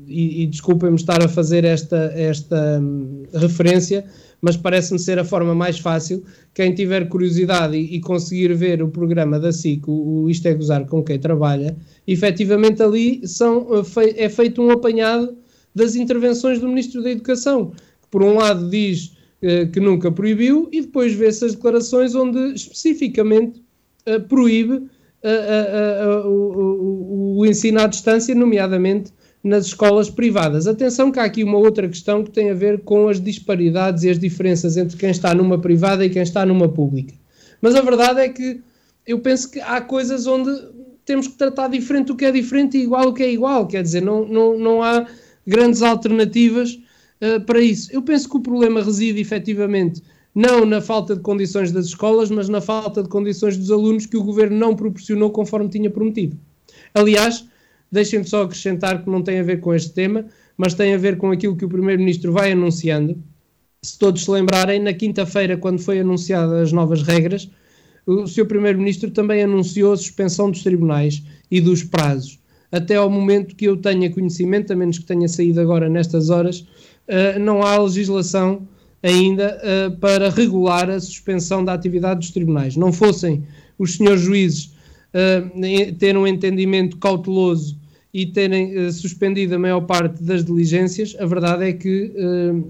[0.08, 4.06] e, e desculpem-me estar a fazer esta, esta um, referência,
[4.40, 6.24] mas parece-me ser a forma mais fácil.
[6.54, 10.54] Quem tiver curiosidade e, e conseguir ver o programa da SIC, o, o, Isto é
[10.54, 11.76] Gozar com quem trabalha,
[12.08, 13.68] efetivamente ali são,
[14.16, 15.36] é feito um apanhado
[15.74, 20.70] das intervenções do Ministro da Educação, que por um lado diz uh, que nunca proibiu
[20.72, 23.62] e depois vê-se as declarações onde especificamente
[24.08, 24.84] uh, proíbe
[25.24, 29.12] uh, o, o ensino à distância, nomeadamente
[29.44, 30.68] nas escolas privadas.
[30.68, 34.10] Atenção que há aqui uma outra questão que tem a ver com as disparidades e
[34.10, 37.14] as diferenças entre quem está numa privada e quem está numa pública.
[37.60, 38.62] Mas a verdade é que
[39.06, 40.52] eu penso que há coisas onde
[41.06, 43.68] temos que tratar diferente o que é diferente e igual o que é igual.
[43.68, 45.08] Quer dizer, não, não, não há
[45.46, 46.80] grandes alternativas
[47.20, 47.92] uh, para isso.
[47.92, 50.02] Eu penso que o problema reside efetivamente
[50.34, 54.18] não na falta de condições das escolas, mas na falta de condições dos alunos que
[54.18, 56.38] o governo não proporcionou conforme tinha prometido.
[56.94, 57.46] Aliás,
[57.92, 61.18] Deixem-me só acrescentar que não tem a ver com este tema, mas tem a ver
[61.18, 63.22] com aquilo que o Primeiro-Ministro vai anunciando.
[63.84, 67.52] Se todos se lembrarem, na quinta-feira, quando foi anunciadas as novas regras,
[68.06, 68.46] o Sr.
[68.46, 72.40] Primeiro-Ministro também anunciou a suspensão dos tribunais e dos prazos.
[72.72, 76.62] Até ao momento que eu tenha conhecimento, a menos que tenha saído agora nestas horas,
[76.62, 78.66] uh, não há legislação
[79.04, 82.76] ainda uh, para regular a suspensão da atividade dos tribunais.
[82.76, 83.44] Não fossem
[83.78, 84.66] os senhores juízes
[85.14, 87.80] uh, ter um entendimento cauteloso
[88.14, 92.14] e terem uh, suspendido a maior parte das diligências, a verdade é que,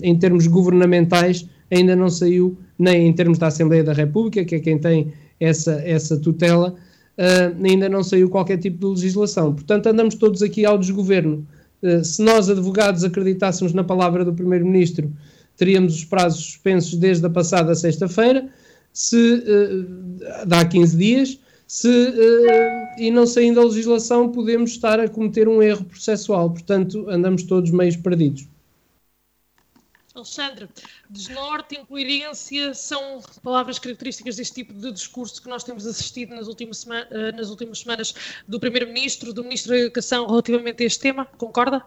[0.01, 4.59] em termos governamentais, ainda não saiu, nem em termos da Assembleia da República, que é
[4.59, 6.75] quem tem essa, essa tutela,
[7.63, 9.53] ainda não saiu qualquer tipo de legislação.
[9.53, 11.45] Portanto, andamos todos aqui ao desgoverno.
[12.03, 15.11] se nós, advogados, acreditássemos na palavra do Primeiro-Ministro,
[15.61, 18.49] teríamos os prazos suspensos desde a passada sexta-feira,
[18.91, 19.43] se
[20.47, 21.39] dá 15 dias
[21.71, 26.49] se, uh, e não saindo a legislação, podemos estar a cometer um erro processual.
[26.49, 28.45] Portanto, andamos todos meio perdidos.
[30.13, 30.67] Alexandre,
[31.09, 36.83] desnorte, incoerência são palavras características deste tipo de discurso que nós temos assistido nas últimas,
[36.83, 36.89] uh,
[37.37, 38.13] nas últimas semanas
[38.45, 41.25] do Primeiro-Ministro, do Ministro da Educação relativamente a este tema.
[41.37, 41.85] Concorda?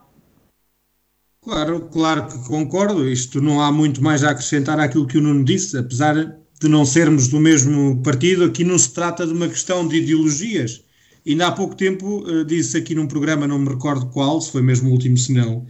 [1.45, 3.07] Claro, claro que concordo.
[3.07, 6.15] Isto não há muito mais a acrescentar àquilo que o Nuno disse, apesar
[6.59, 10.83] de não sermos do mesmo partido, aqui não se trata de uma questão de ideologias.
[11.25, 14.63] Ainda há pouco tempo uh, disse aqui num programa, não me recordo qual, se foi
[14.63, 15.67] mesmo o último, se não,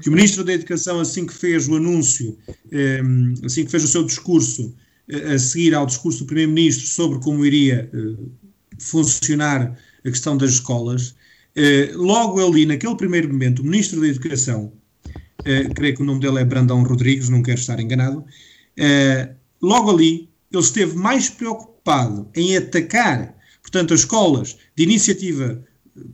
[0.00, 2.38] que o Ministro da Educação, assim que fez o anúncio,
[2.70, 4.74] ehm, assim que fez o seu discurso,
[5.12, 8.30] uh, a seguir ao discurso do Primeiro-Ministro sobre como iria uh,
[8.78, 11.16] funcionar a questão das escolas,
[11.94, 14.72] logo ali, naquele primeiro momento, o Ministro da Educação,
[15.74, 18.24] creio que o nome dele é Brandão Rodrigues, não quero estar enganado,
[19.60, 25.62] logo ali ele esteve mais preocupado em atacar, portanto, as escolas de iniciativa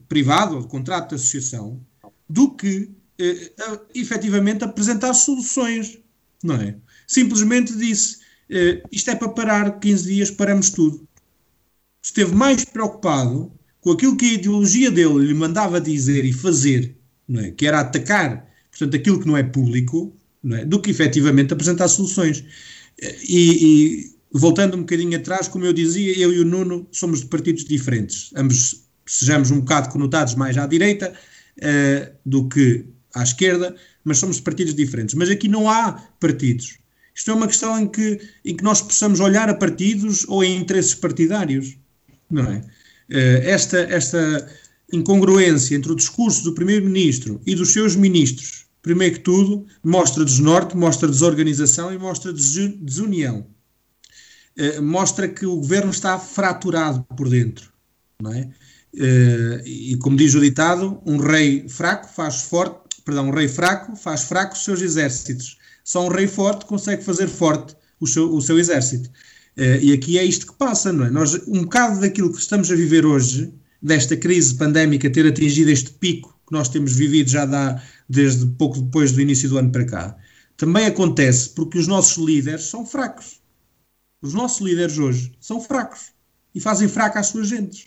[0.08, 1.80] privada ou de contrato de associação,
[2.28, 3.52] do que eh,
[3.94, 5.98] efetivamente apresentar soluções,
[6.42, 6.76] não é?
[7.06, 8.18] Simplesmente disse,
[8.50, 11.06] eh, isto é para parar 15 dias, paramos tudo.
[12.02, 16.96] Esteve mais preocupado com aquilo que a ideologia dele lhe mandava dizer e fazer,
[17.28, 17.50] não é?
[17.50, 20.64] que era atacar, portanto, aquilo que não é público, não é?
[20.64, 22.44] do que efetivamente apresentar soluções.
[23.00, 27.26] E, e, voltando um bocadinho atrás, como eu dizia, eu e o Nuno somos de
[27.26, 28.30] partidos diferentes.
[28.34, 31.12] Ambos sejamos um bocado conotados mais à direita
[31.58, 35.14] uh, do que à esquerda, mas somos de partidos diferentes.
[35.14, 36.78] Mas aqui não há partidos.
[37.14, 40.56] Isto é uma questão em que, em que nós possamos olhar a partidos ou em
[40.56, 41.76] interesses partidários.
[42.30, 42.56] Não é?
[43.10, 44.48] Uh, esta, esta
[44.92, 50.76] incongruência entre o discurso do Primeiro-Ministro e dos seus ministros primeiro que tudo, mostra desnorte,
[50.76, 53.46] mostra desorganização e mostra desunião.
[54.58, 57.72] Uh, mostra que o governo está fraturado por dentro,
[58.20, 58.50] não é?
[58.92, 63.96] Uh, e como diz o ditado, um rei fraco faz forte, perdão, um rei fraco
[63.96, 65.56] faz fraco os seus exércitos.
[65.82, 69.08] Só um rei forte consegue fazer forte o seu, o seu exército.
[69.56, 71.10] Uh, e aqui é isto que passa, não é?
[71.10, 75.90] Nós, um bocado daquilo que estamos a viver hoje, desta crise pandémica ter atingido este
[75.90, 79.84] pico que nós temos vivido já dá, desde pouco depois do início do ano para
[79.84, 80.16] cá,
[80.56, 83.40] também acontece porque os nossos líderes são fracos.
[84.20, 86.12] Os nossos líderes hoje são fracos
[86.54, 87.86] e fazem fraca as suas gentes.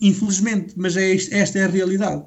[0.00, 2.24] Infelizmente, mas é este, esta é a realidade.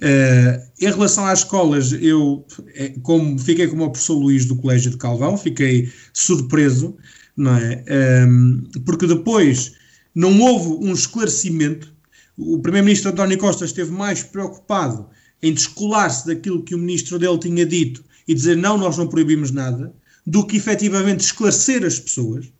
[0.00, 4.90] Uh, em relação às escolas, eu é, como, fiquei como o professor Luís do Colégio
[4.90, 6.96] de Calvão, fiquei surpreso,
[7.36, 7.84] não é?
[8.26, 9.74] Um, porque depois
[10.14, 11.92] não houve um esclarecimento.
[12.36, 15.08] O Primeiro-Ministro António Costa esteve mais preocupado
[15.42, 19.50] em descolar-se daquilo que o ministro dele tinha dito e dizer não, nós não proibimos
[19.50, 19.94] nada,
[20.26, 22.50] do que efetivamente esclarecer as pessoas.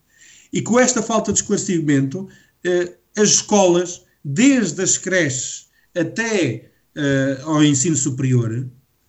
[0.52, 2.28] E com esta falta de esclarecimento,
[2.62, 8.68] eh, as escolas, desde as creches até eh, ao ensino superior,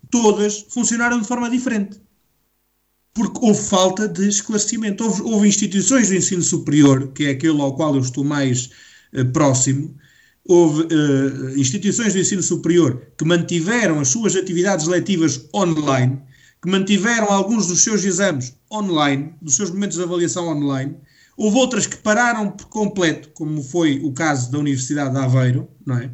[0.09, 1.99] todas funcionaram de forma diferente.
[3.15, 5.03] Porque houve falta de esclarecimento.
[5.03, 8.69] Houve, houve instituições do ensino superior, que é aquele ao qual eu estou mais
[9.13, 9.95] uh, próximo,
[10.47, 16.21] houve uh, instituições do ensino superior que mantiveram as suas atividades letivas online,
[16.61, 20.95] que mantiveram alguns dos seus exames online, dos seus momentos de avaliação online.
[21.37, 26.09] Houve outras que pararam por completo, como foi o caso da Universidade de Aveiro, é?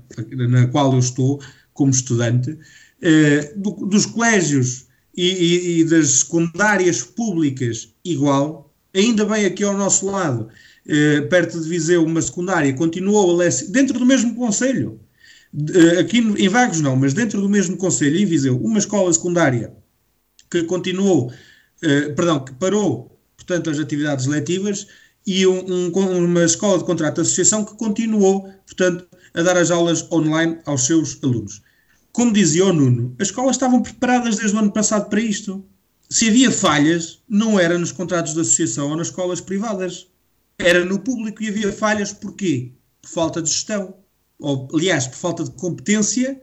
[0.48, 1.42] na qual eu estou
[1.74, 2.58] como estudante,
[3.02, 8.74] eh, do, dos colégios e, e, e, das secundárias públicas igual.
[8.93, 10.50] Ainda bem aqui ao nosso lado,
[10.88, 15.00] eh, perto de Viseu, uma secundária continuou a Leste, dentro do mesmo conselho.
[15.54, 19.74] Eh, aqui em Vagos não, mas dentro do mesmo conselho, em Viseu, uma escola secundária
[20.50, 21.32] que continuou,
[21.82, 24.88] eh, perdão, que parou, portanto, as atividades letivas
[25.26, 29.71] e um, um, uma escola de contrato de associação que continuou, portanto, a dar as
[29.71, 31.62] aulas online aos seus alunos
[32.12, 35.63] como dizia o Nuno, as escolas estavam preparadas desde o ano passado para isto.
[36.10, 40.08] Se havia falhas, não era nos contratos de associação ou nas escolas privadas.
[40.58, 42.74] Era no público e havia falhas porquê?
[43.02, 43.95] Por falta de gestão.
[44.39, 46.41] Ou, aliás, por falta de competência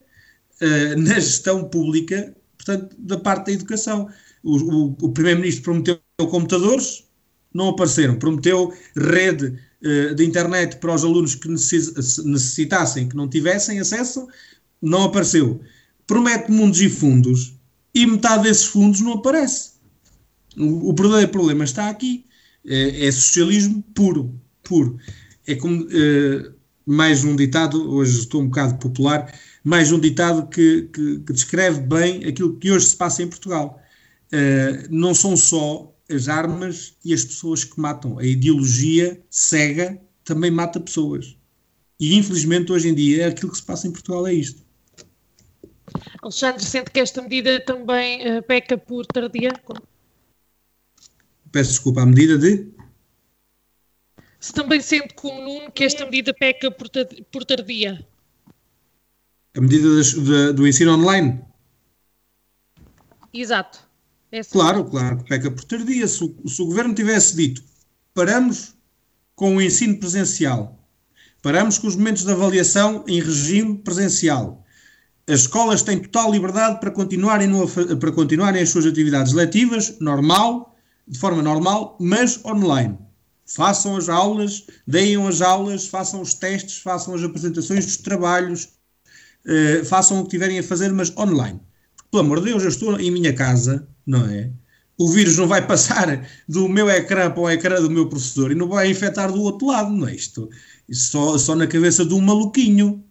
[0.63, 4.09] uh, na gestão pública, portanto, da parte da educação.
[4.43, 6.01] O, o, o Primeiro-Ministro prometeu
[6.31, 7.05] computadores,
[7.53, 8.19] não apareceram.
[8.19, 14.27] Prometeu rede uh, de internet para os alunos que necessitassem, que não tivessem acesso,
[14.81, 15.61] não apareceu.
[16.07, 17.55] Promete mundos e fundos
[17.95, 19.73] e metade desses fundos não aparece.
[20.57, 22.25] O, verdadeiro problema está aqui.
[22.67, 24.99] É, é, socialismo puro, puro.
[25.47, 29.33] É como uh, mais um ditado, hoje estou um bocado popular,
[29.65, 33.81] mais um ditado que, que, que descreve bem aquilo que hoje se passa em Portugal.
[34.33, 38.19] Uh, não são só as armas e as pessoas que matam.
[38.19, 41.37] A ideologia cega também mata pessoas.
[42.01, 44.63] E infelizmente hoje em dia aquilo que se passa em Portugal é isto.
[46.23, 49.53] Alexandre, sente que esta medida também uh, peca por tardia?
[51.51, 52.69] Peço desculpa, a medida de?
[54.41, 56.89] Se também sente como Nuno que esta medida peca por,
[57.33, 58.07] por tardia?
[59.57, 61.41] A medida das, de, do ensino online?
[63.33, 63.87] Exato.
[64.31, 66.07] É claro, claro, peca por tardia.
[66.07, 67.63] Se o, se o governo tivesse dito
[68.19, 68.75] paramos
[69.37, 70.77] com o ensino presencial,
[71.41, 74.67] paramos com os momentos de avaliação em regime presencial,
[75.29, 80.75] as escolas têm total liberdade para continuarem, no, para continuarem as suas atividades letivas, normal,
[81.07, 82.99] de forma normal, mas online.
[83.45, 88.71] Façam as aulas, deem as aulas, façam os testes, façam as apresentações dos trabalhos,
[89.47, 91.61] eh, façam o que tiverem a fazer, mas online.
[92.11, 94.51] Pelo amor de Deus, eu estou em minha casa, não é?
[94.99, 98.55] O vírus não vai passar do meu ecrã para o ecrã do meu professor e
[98.55, 100.15] não vai infectar do outro lado, não é?
[100.15, 100.49] Isto
[100.91, 103.05] só, só na cabeça de um maluquinho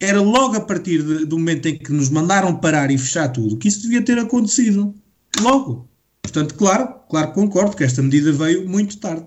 [0.00, 3.56] era logo a partir de, do momento em que nos mandaram parar e fechar tudo
[3.56, 4.94] que isso devia ter acontecido.
[5.40, 5.88] Logo.
[6.22, 9.26] Portanto, claro, claro concordo que esta medida veio muito tarde.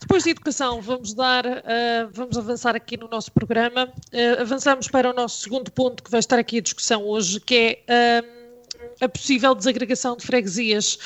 [0.00, 3.90] Depois de educação, vamos dar, uh, vamos avançar aqui no nosso programa.
[4.12, 7.82] Uh, avançamos para o nosso segundo ponto que vai estar aqui a discussão hoje, que
[7.88, 10.98] é uh, a possível desagregação de freguesias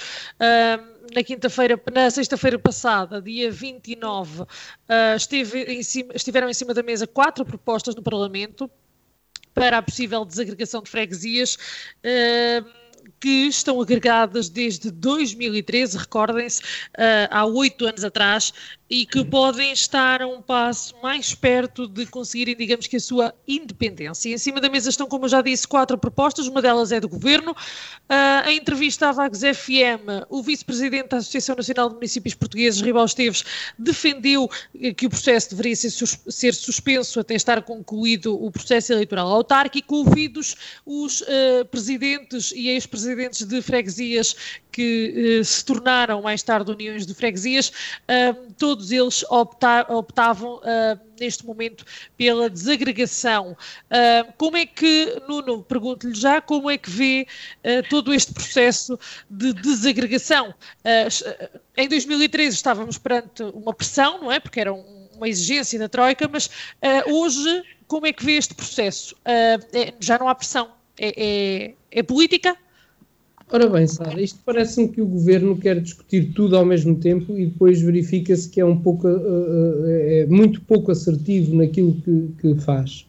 [1.14, 4.46] na quinta-feira, na sexta-feira passada, dia 29, uh,
[5.16, 8.70] esteve em cima, estiveram em cima da mesa quatro propostas no Parlamento
[9.54, 11.56] para a possível desagregação de freguesias.
[12.04, 12.88] Uh,
[13.20, 18.52] que estão agregadas desde 2013, recordem-se, uh, há oito anos atrás,
[18.90, 23.34] e que podem estar a um passo mais perto de conseguirem, digamos que, a sua
[23.46, 24.32] independência.
[24.32, 27.08] Em cima da mesa estão, como eu já disse, quatro propostas, uma delas é do
[27.08, 27.52] Governo.
[27.52, 33.04] Uh, em entrevista à Vagos FM, o Vice-Presidente da Associação Nacional de Municípios Portugueses, Ribal
[33.04, 33.44] Esteves,
[33.78, 34.48] defendeu
[34.96, 39.96] que o processo deveria ser, sus ser suspenso até estar concluído o processo eleitoral autárquico,
[39.96, 40.56] ouvidos
[40.86, 43.07] os uh, presidentes e ex-presidentes
[43.46, 44.34] de freguesias
[44.72, 47.72] que uh, se tornaram mais tarde uniões de freguesias,
[48.56, 51.84] todos todos eles optar, optavam uh, neste momento
[52.16, 53.56] pela desagregação.
[53.90, 57.26] Uh, como é que, Nuno, pergunto-lhe já, como é que vê
[57.90, 58.98] todo este processo
[59.28, 60.54] de desagregação?
[61.76, 64.40] em 2013 estávamos perante uma pressão, não é?
[64.40, 66.50] Porque era um, uma exigência da Troika, mas
[67.06, 69.16] hoje, como é que vê este processo?
[69.24, 70.72] É, já não há pressão?
[70.98, 72.56] É, é, é política?
[73.50, 77.46] Ora bem, Sara, isto parece-me que o governo quer discutir tudo ao mesmo tempo e
[77.46, 83.06] depois verifica-se que é um pouco, uh, é muito pouco assertivo naquilo que, que, faz.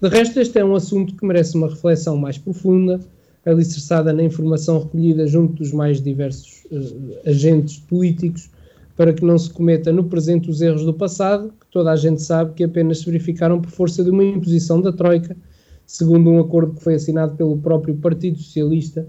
[0.00, 3.00] De resto, este é um assunto que merece uma reflexão mais profunda,
[3.44, 8.48] alicerçada na informação recolhida junto dos mais diversos uh, agentes políticos,
[8.96, 12.22] para que não se cometa no presente os erros do passado, que toda a gente
[12.22, 15.36] sabe que apenas se verificaram por força de uma imposição da Troika,
[15.84, 19.04] segundo um acordo que foi assinado pelo próprio Partido Socialista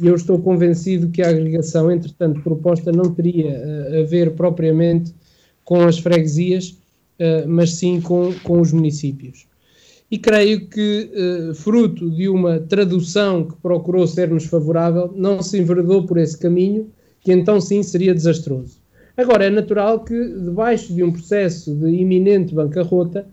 [0.00, 5.14] e eu estou convencido que a agregação, entretanto, proposta não teria uh, a ver propriamente
[5.64, 6.70] com as freguesias,
[7.18, 9.46] uh, mas sim com, com os municípios.
[10.10, 11.10] E creio que,
[11.50, 16.90] uh, fruto de uma tradução que procurou ser-nos favorável, não se enveredou por esse caminho,
[17.20, 18.78] que então sim seria desastroso.
[19.16, 23.26] Agora, é natural que, debaixo de um processo de iminente bancarrota,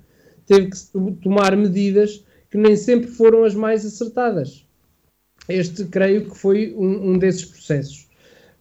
[0.47, 0.77] teve que
[1.21, 4.64] tomar medidas que nem sempre foram as mais acertadas
[5.47, 8.07] este creio que foi um, um desses processos.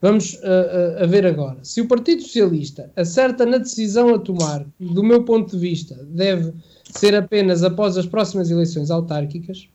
[0.00, 1.58] Vamos uh, uh, a ver agora.
[1.62, 6.52] Se o Partido Socialista acerta na decisão a tomar, do meu ponto de vista, deve
[6.90, 9.66] ser apenas após as próximas eleições autárquicas,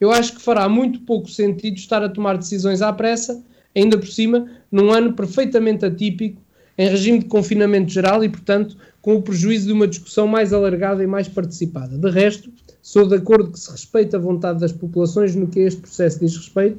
[0.00, 3.42] eu acho que fará muito pouco sentido estar a tomar decisões à pressa,
[3.74, 6.40] ainda por cima, num ano perfeitamente atípico,
[6.76, 11.02] em regime de confinamento geral e, portanto, com o prejuízo de uma discussão mais alargada
[11.02, 11.96] e mais participada.
[11.96, 12.50] De resto,
[12.84, 16.36] Sou de acordo que se respeita a vontade das populações no que este processo diz
[16.36, 16.78] respeito,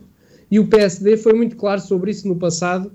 [0.51, 2.91] e o PSD foi muito claro sobre isso no passado, uh,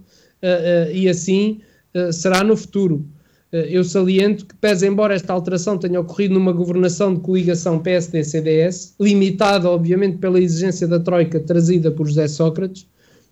[0.89, 1.61] uh, e assim
[1.93, 3.05] uh, será no futuro.
[3.51, 9.69] eu saliento que, pese embora esta alteração tenha ocorrido numa governação de coligação PSD-CDS, limitada,
[9.69, 12.87] obviamente, pela exigência da Troika trazida por José Sócrates,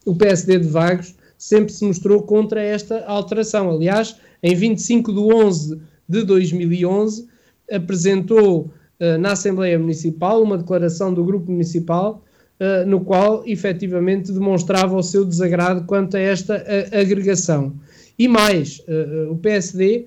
[0.05, 3.71] o PSD de Vagos sempre se mostrou contra esta alteração.
[3.71, 7.29] Aliás, em 25 de 11 de 2011,
[7.71, 8.73] apresentou
[9.21, 12.23] na Assembleia Municipal uma declaração do Grupo Municipal
[12.61, 17.73] uh, no qual efetivamente demonstrava o seu desagrado quanto a esta uh, agregação.
[18.19, 18.85] E mais,
[19.31, 20.07] o PSD,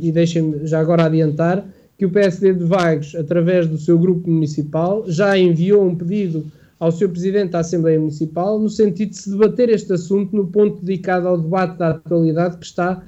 [0.00, 1.68] e deixem-me já agora adiantar,
[1.98, 6.46] que o PSD de Vagos, através do seu grupo municipal, já enviou um pedido
[6.80, 10.82] ao seu Presidente da Assembleia Municipal no sentido de se debater este assunto no ponto
[10.82, 13.02] dedicado ao debate da atualidade que está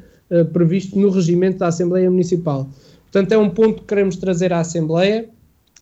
[0.52, 2.68] previsto no regimento da Assembleia Municipal.
[3.10, 5.28] Portanto, é um ponto que queremos trazer à Assembleia,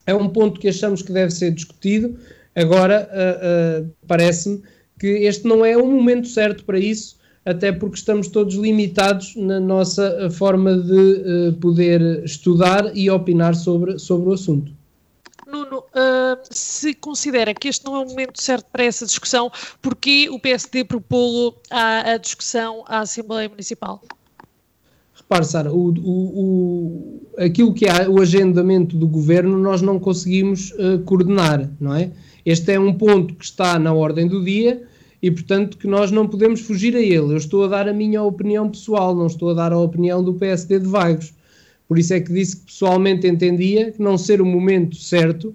[0.07, 2.17] é um ponto que achamos que deve ser discutido.
[2.55, 4.63] Agora, uh, uh, parece-me
[4.99, 9.61] que este não é o momento certo para isso, até porque estamos todos limitados na
[9.61, 14.73] nossa forma de uh, poder estudar e opinar sobre, sobre o assunto.
[15.47, 19.51] Nuno, uh, se considera que este não é o momento certo para essa discussão,
[19.81, 24.03] porquê o PSD propô-lo à, à discussão à Assembleia Municipal?
[25.29, 30.71] Repare, Sara, o, o, o, aquilo que é o agendamento do governo nós não conseguimos
[30.71, 32.13] uh, coordenar, não é?
[32.45, 34.85] Este é um ponto que está na ordem do dia
[35.21, 37.33] e, portanto, que nós não podemos fugir a ele.
[37.33, 40.33] Eu estou a dar a minha opinião pessoal, não estou a dar a opinião do
[40.35, 41.35] PSD de Vagos.
[41.89, 45.53] Por isso é que disse que pessoalmente entendia que não ser o momento certo,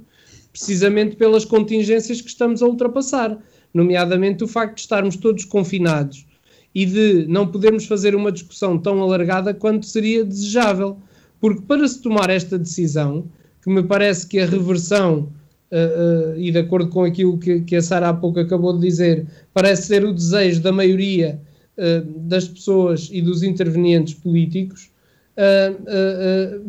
[0.52, 3.38] precisamente pelas contingências que estamos a ultrapassar,
[3.74, 6.26] nomeadamente o facto de estarmos todos confinados
[6.74, 10.98] e de não podermos fazer uma discussão tão alargada quanto seria desejável.
[11.40, 13.26] Porque para se tomar esta decisão,
[13.62, 15.30] que me parece que a reversão,
[15.72, 18.88] uh, uh, e de acordo com aquilo que, que a Sara há pouco acabou de
[18.88, 21.40] dizer, parece ser o desejo da maioria
[21.78, 24.90] uh, das pessoas e dos intervenientes políticos,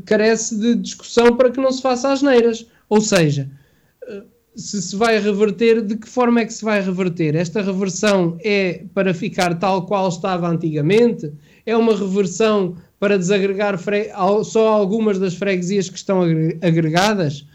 [0.06, 2.64] carece de discussão para que não se faça as neiras.
[2.88, 3.50] Ou seja,
[4.54, 7.34] se se vai reverter, de que forma é que se vai reverter?
[7.34, 11.32] Esta reversão é para ficar tal qual estava antigamente?
[11.64, 13.78] É uma reversão para desagregar
[14.44, 16.22] só algumas das freguesias que estão
[16.60, 17.46] agregadas?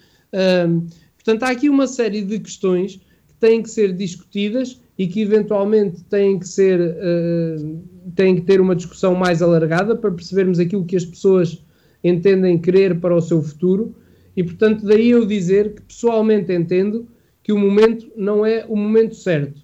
[1.15, 6.03] portanto, há aqui uma série de questões que têm que ser discutidas e que eventualmente
[6.05, 7.81] têm que ser uh,
[8.15, 11.63] têm que ter uma discussão mais alargada para percebermos aquilo que as pessoas
[12.03, 13.95] entendem querer para o seu futuro
[14.37, 17.07] e, portanto, daí eu dizer que pessoalmente entendo
[17.41, 19.59] que o momento não é o momento certo.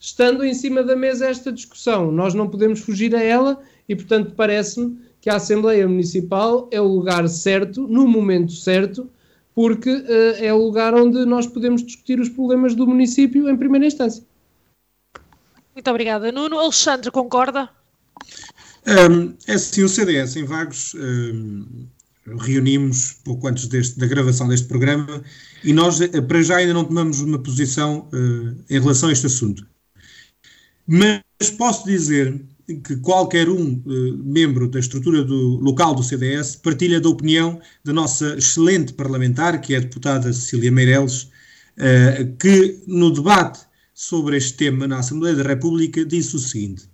[0.00, 4.34] Estando em cima da mesa esta discussão, nós não podemos fugir a ela e, portanto,
[4.34, 9.08] parece-me que a Assembleia Municipal é o lugar certo, no momento certo,
[9.54, 13.86] porque uh, é o lugar onde nós podemos discutir os problemas do município em primeira
[13.86, 14.24] instância.
[15.72, 16.32] Muito obrigada.
[16.32, 17.70] Nuno, Alexandre, concorda?
[18.86, 21.86] Um, é assim, o CDS em Vagos um,
[22.38, 25.22] reunimos pouco antes deste, da gravação deste programa
[25.62, 29.26] e nós, eh, para já, ainda não tomamos uma posição uh, em relação a este
[29.26, 29.66] assunto.
[30.86, 32.40] Mas posso dizer
[32.84, 37.92] que qualquer um uh, membro da estrutura do, local do CDS partilha da opinião da
[37.92, 43.60] nossa excelente parlamentar, que é a deputada Cecília Meireles, uh, que no debate
[43.94, 46.84] sobre este tema na Assembleia da República, disse o seguinte: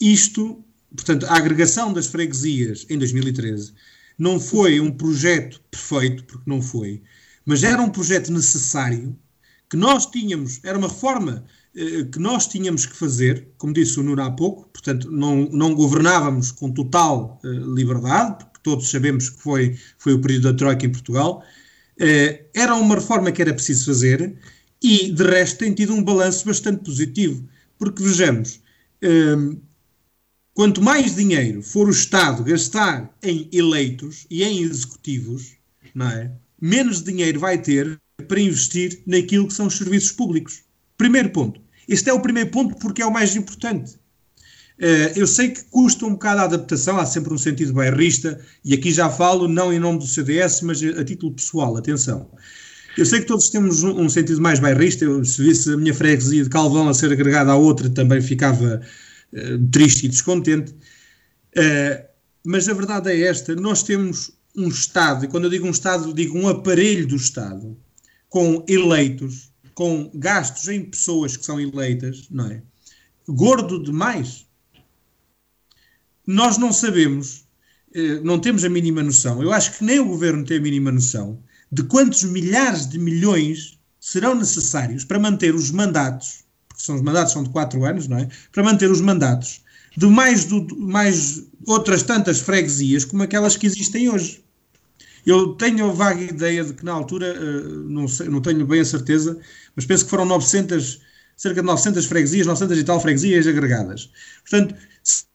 [0.00, 0.64] isto,
[0.94, 3.72] portanto, a agregação das freguesias em 2013
[4.18, 7.02] não foi um projeto perfeito, porque não foi,
[7.44, 9.16] mas era um projeto necessário
[9.70, 14.02] que nós tínhamos, era uma reforma uh, que nós tínhamos que fazer, como disse o
[14.02, 19.40] Nuno há pouco, portanto, não, não governávamos com total uh, liberdade, porque todos sabemos que
[19.40, 21.42] foi, foi o período da Troika em Portugal.
[22.54, 24.36] era uma reforma que era preciso fazer
[24.82, 27.46] e, de resto, tem tido um balanço bastante positivo,
[27.78, 28.60] porque vejamos,
[30.60, 35.52] quanto mais dinheiro for o Estado gastar em eleitos e em executivos,
[35.94, 36.30] não é?
[36.60, 37.98] menos dinheiro vai ter
[38.28, 40.60] para investir naquilo que são os serviços públicos.
[40.98, 41.62] Primeiro ponto.
[41.88, 43.92] Este é o primeiro ponto porque é o mais importante.
[44.78, 48.74] Uh, eu sei que custa um bocado a adaptação, há sempre um sentido bairrista, e
[48.74, 52.28] aqui já falo não em nome do CDS, mas a título pessoal, atenção.
[52.98, 55.94] Eu sei que todos temos um, um sentido mais bairrista, eu, se visse a minha
[55.94, 58.82] freguesia de Calvão a ser agregada à outra, também ficava
[59.32, 60.72] uh, triste e descontente.
[61.56, 62.08] Uh,
[62.44, 66.12] mas a verdade é esta: nós temos um Estado, e quando eu digo um Estado,
[66.12, 67.76] digo um aparelho do Estado,
[68.28, 72.62] com eleitos, com gastos em pessoas que são eleitas, não é?
[73.28, 74.46] Gordo demais.
[76.26, 77.46] Nós não sabemos,
[77.94, 80.92] uh, não temos a mínima noção, eu acho que nem o governo tem a mínima
[80.92, 86.44] noção de quantos milhares de milhões serão necessários para manter os mandatos,
[86.80, 88.28] porque são os mandatos são de quatro anos, não é?
[88.50, 89.62] Para manter os mandatos
[89.96, 94.42] de mais, do, mais outras tantas freguesias como aquelas que existem hoje.
[95.26, 98.80] Eu tenho a vaga ideia de que na altura, eh, não, sei, não tenho bem
[98.80, 99.38] a certeza,
[99.76, 101.00] mas penso que foram 900,
[101.36, 104.10] cerca de 900 freguesias, 900 e tal freguesias agregadas.
[104.48, 104.74] Portanto,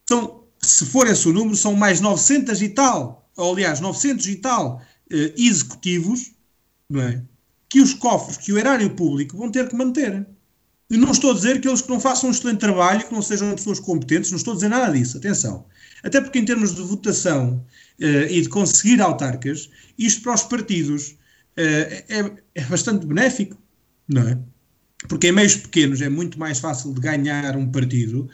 [0.08, 4.36] são, se for esse o número, são mais 900 e tal, ou aliás, 900 e
[4.36, 4.82] tal
[5.12, 6.32] uh, executivos,
[6.90, 7.22] não é?
[7.68, 10.26] Que os cofres, que o erário público vão ter que manter.
[10.88, 13.20] E não estou a dizer que eles que não façam um excelente trabalho, que não
[13.20, 15.66] sejam pessoas competentes, não estou a dizer nada disso, atenção.
[16.02, 17.64] Até porque em termos de votação
[18.00, 19.68] uh, e de conseguir autarcas,
[19.98, 23.56] isto para os partidos uh, é, é bastante benéfico,
[24.08, 24.38] não é?
[25.08, 28.28] Porque em meios pequenos é muito mais fácil de ganhar um partido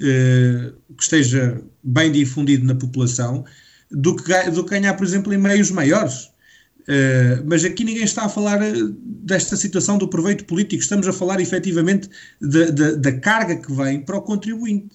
[0.00, 3.44] uh, que esteja bem difundido na população
[3.90, 6.30] do que, do que ganhar, por exemplo, em meios maiores.
[6.84, 11.14] Uh, mas aqui ninguém está a falar eh, desta situação do proveito político, estamos a
[11.14, 14.94] falar efetivamente de, de, da carga que vem para o contribuinte.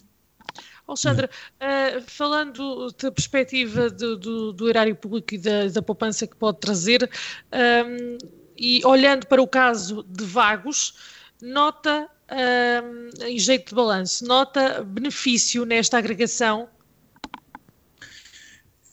[0.86, 6.36] Alexandre, uh, falando da perspectiva do, do, do, erário público e da, da poupança que
[6.36, 7.10] pode trazer,
[7.52, 8.18] um, ehm,
[8.56, 10.94] e olhando para o caso de Vagos,
[11.42, 16.68] nota, um, em jeito de balanço, nota benefício nesta agregação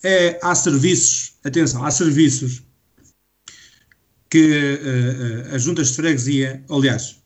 [0.04, 2.64] é, há serviços, atenção, há serviços
[4.30, 7.20] que uh, uh, as juntas de freguesia, aliás,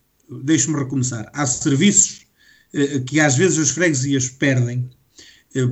[0.44, 2.26] deixe-me recomeçar, há serviços
[2.74, 4.90] uh, que às vezes as freguesias perdem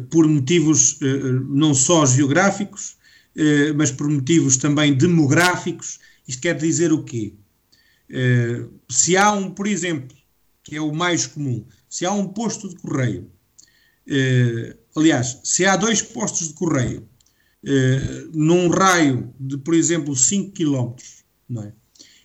[0.09, 0.99] por motivos
[1.47, 2.97] não só geográficos,
[3.77, 6.01] mas por motivos também demográficos.
[6.27, 7.34] Isto quer dizer o quê?
[8.89, 10.17] se há um, por exemplo,
[10.63, 13.32] que é o mais comum, se há um posto de correio
[14.93, 17.07] Aliás, se há dois postos de correio
[18.34, 20.93] num raio de, por exemplo, 5 km,
[21.50, 21.74] não é?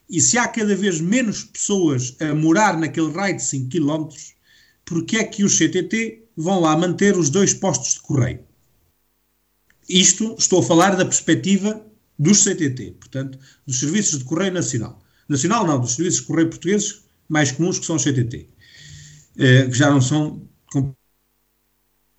[0.08, 4.08] e se há cada vez menos pessoas a morar naquele raio de 5 km,
[4.84, 8.40] porque é que os CTT vão lá manter os dois postos de correio?
[9.88, 11.84] Isto estou a falar da perspectiva
[12.18, 15.02] dos CTT, portanto, dos Serviços de Correio Nacional.
[15.28, 18.48] Nacional não, dos Serviços de Correio Portugueses mais comuns que são os CTT,
[19.38, 20.46] eh, que já não são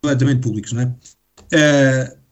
[0.02, 0.96] completamente públicos, não é?
[1.54, 2.26] Uh,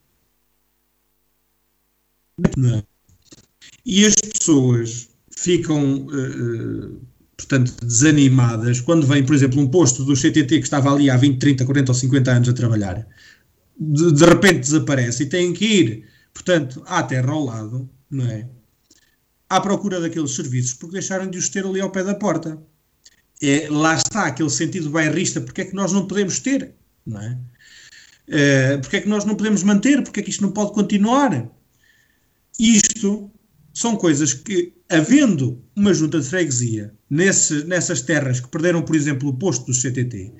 [3.85, 7.01] e as pessoas ficam, uh,
[7.37, 11.37] portanto, desanimadas quando vem, por exemplo, um posto do CTT que estava ali há 20,
[11.37, 13.07] 30, 40 ou 50 anos a trabalhar,
[13.79, 18.49] de, de repente desaparece e têm que ir, portanto, à terra ao lado, não é?
[19.47, 22.57] À procura daqueles serviços, porque deixaram de os ter ali ao pé da porta.
[23.41, 26.73] É, lá está aquele sentido bairrista, porque é que nós não podemos ter,
[27.05, 27.37] não é?
[28.27, 30.01] Uh, porque é que nós não podemos manter?
[30.01, 31.47] Porque é que isto não pode continuar?
[32.57, 33.29] Isto
[33.75, 39.27] são coisas que, havendo uma junta de freguesia nesse, nessas terras que perderam, por exemplo,
[39.27, 40.31] o posto do CTT,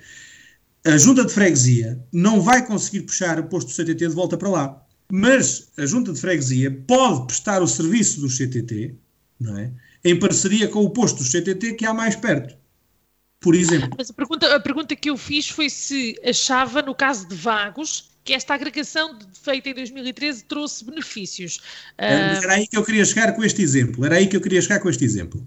[0.86, 4.50] a junta de freguesia não vai conseguir puxar o posto do CTT de volta para
[4.50, 4.82] lá.
[5.12, 8.96] Mas a junta de freguesia pode prestar o serviço do CTT,
[9.40, 9.72] não é?
[10.04, 12.56] em parceria com o posto do CTT que há mais perto
[13.46, 13.90] por exemplo.
[13.96, 18.15] Mas a pergunta, a pergunta que eu fiz foi se achava, no caso de Vagos,
[18.26, 21.58] que esta agregação feita em 2013 trouxe benefícios.
[21.98, 22.44] Uh...
[22.44, 24.04] Era aí que eu queria chegar com este exemplo.
[24.04, 25.46] Era aí que eu queria chegar com este exemplo.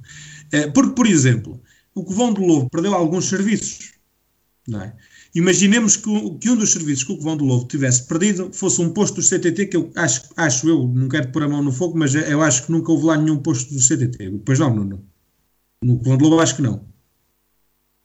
[0.52, 1.60] Eh, porque, por exemplo,
[1.92, 3.94] o Covão de Lobo perdeu alguns serviços,
[4.66, 4.94] não é?
[5.34, 6.10] Imaginemos que,
[6.40, 9.22] que, um dos serviços que o Covão do Lobo tivesse perdido fosse um posto do
[9.22, 12.40] CTT, que eu acho, acho eu, não quero pôr a mão no fogo, mas eu
[12.40, 14.30] acho que nunca houve lá nenhum posto do CTT.
[14.30, 15.04] Depois não, Nuno.
[15.82, 16.86] No Covão do Lobo acho que não.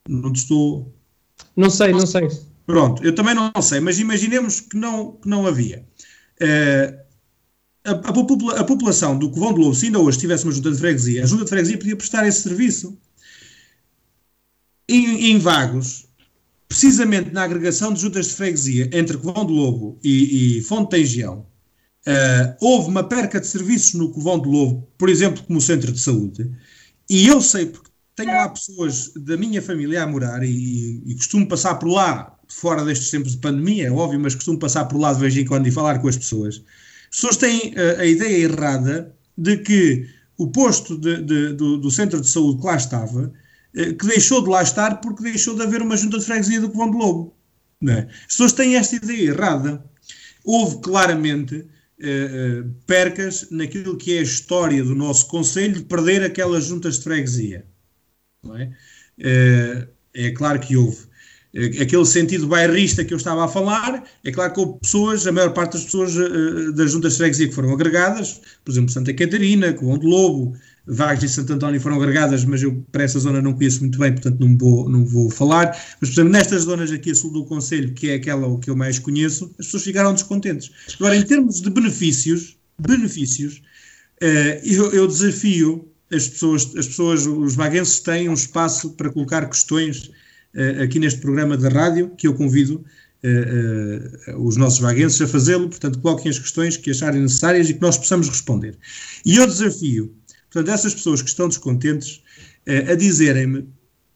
[0.10, 0.94] Não estou...
[1.56, 2.28] Não sei, não sei.
[2.66, 5.86] Pronto, eu também não sei, mas imaginemos que não, que não havia.
[6.42, 7.04] Uh,
[7.84, 10.78] a, a, a, população do Covão do Lobo, se ainda hoje tivesse uma junta de
[10.78, 12.98] freguesia, a junta de freguesia podia prestar esse serviço.
[14.88, 16.08] Em, em Vagos,
[16.68, 21.46] precisamente na agregação de juntas de freguesia entre Covão do Lobo e, e Fonte Teigião,
[22.08, 26.00] uh, houve uma perca de serviços no Covão do Lobo, por exemplo, como centro de
[26.00, 26.50] saúde,
[27.10, 31.48] e eu sei porque tenho lá pessoas da minha família a morar e, e costumo
[31.48, 35.14] passar por lá, fora destes tempos de pandemia, é óbvio, mas costumo passar por lá
[35.14, 36.64] de vez em quando e falar com as pessoas.
[37.10, 41.92] As pessoas têm uh, a ideia errada de que o posto de, de, do, do
[41.92, 43.34] centro de saúde que lá estava
[43.76, 46.70] eh, que deixou de lá estar porque deixou de haver uma junta de freguesia do
[46.70, 47.36] Covão de Lobo.
[47.88, 48.00] É?
[48.02, 49.84] As pessoas têm esta ideia errada.
[50.44, 51.66] Houve claramente
[52.00, 56.98] eh, eh, percas naquilo que é a história do nosso Conselho de perder aquelas juntas
[56.98, 57.66] de freguesia.
[58.58, 58.70] É?
[59.20, 60.32] Eh, é?
[60.32, 61.08] claro que houve.
[61.54, 65.32] Eh, aquele sentido bairrista que eu estava a falar, é claro que houve pessoas, a
[65.32, 69.14] maior parte das pessoas eh, das juntas de freguesia que foram agregadas, por exemplo, Santa
[69.14, 73.42] Catarina, Covão de Lobo, Vagos e Santo António foram agregadas, mas eu para essa zona
[73.42, 75.68] não conheço muito bem, portanto não vou, não vou falar.
[76.02, 78.76] Mas, por exemplo, nestas zonas aqui a sul do Conselho, que é aquela que eu
[78.76, 80.72] mais conheço, as pessoas ficaram descontentes.
[80.96, 83.62] Agora, em termos de benefícios, benefícios,
[84.64, 90.12] eu, eu, desafio as pessoas, as pessoas, os vaguenses têm um espaço para colocar questões
[90.82, 92.86] aqui neste programa da rádio, que eu convido
[93.24, 97.82] uh, os nossos vaguenses a fazê-lo, portanto, coloquem as questões que acharem necessárias e que
[97.82, 98.78] nós possamos responder.
[99.26, 100.16] E eu desafio
[100.54, 102.22] Portanto, essas pessoas que estão descontentes
[102.68, 103.68] eh, a dizerem-me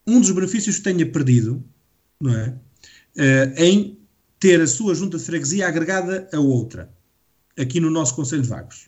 [0.06, 1.64] um dos benefícios que tenha perdido,
[2.22, 2.56] não é?
[3.18, 4.00] Eh, em
[4.40, 6.94] ter a sua junta de freguesia agregada a outra,
[7.58, 8.88] aqui no nosso Conselho de Vagos.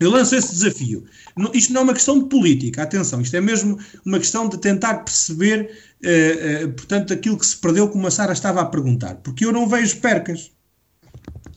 [0.00, 1.04] Eu lanço esse desafio.
[1.36, 4.58] Não, isto não é uma questão de política, atenção, isto é mesmo uma questão de
[4.58, 5.70] tentar perceber,
[6.02, 9.16] eh, portanto, aquilo que se perdeu, como a Sara estava a perguntar.
[9.16, 10.50] Porque eu não vejo percas.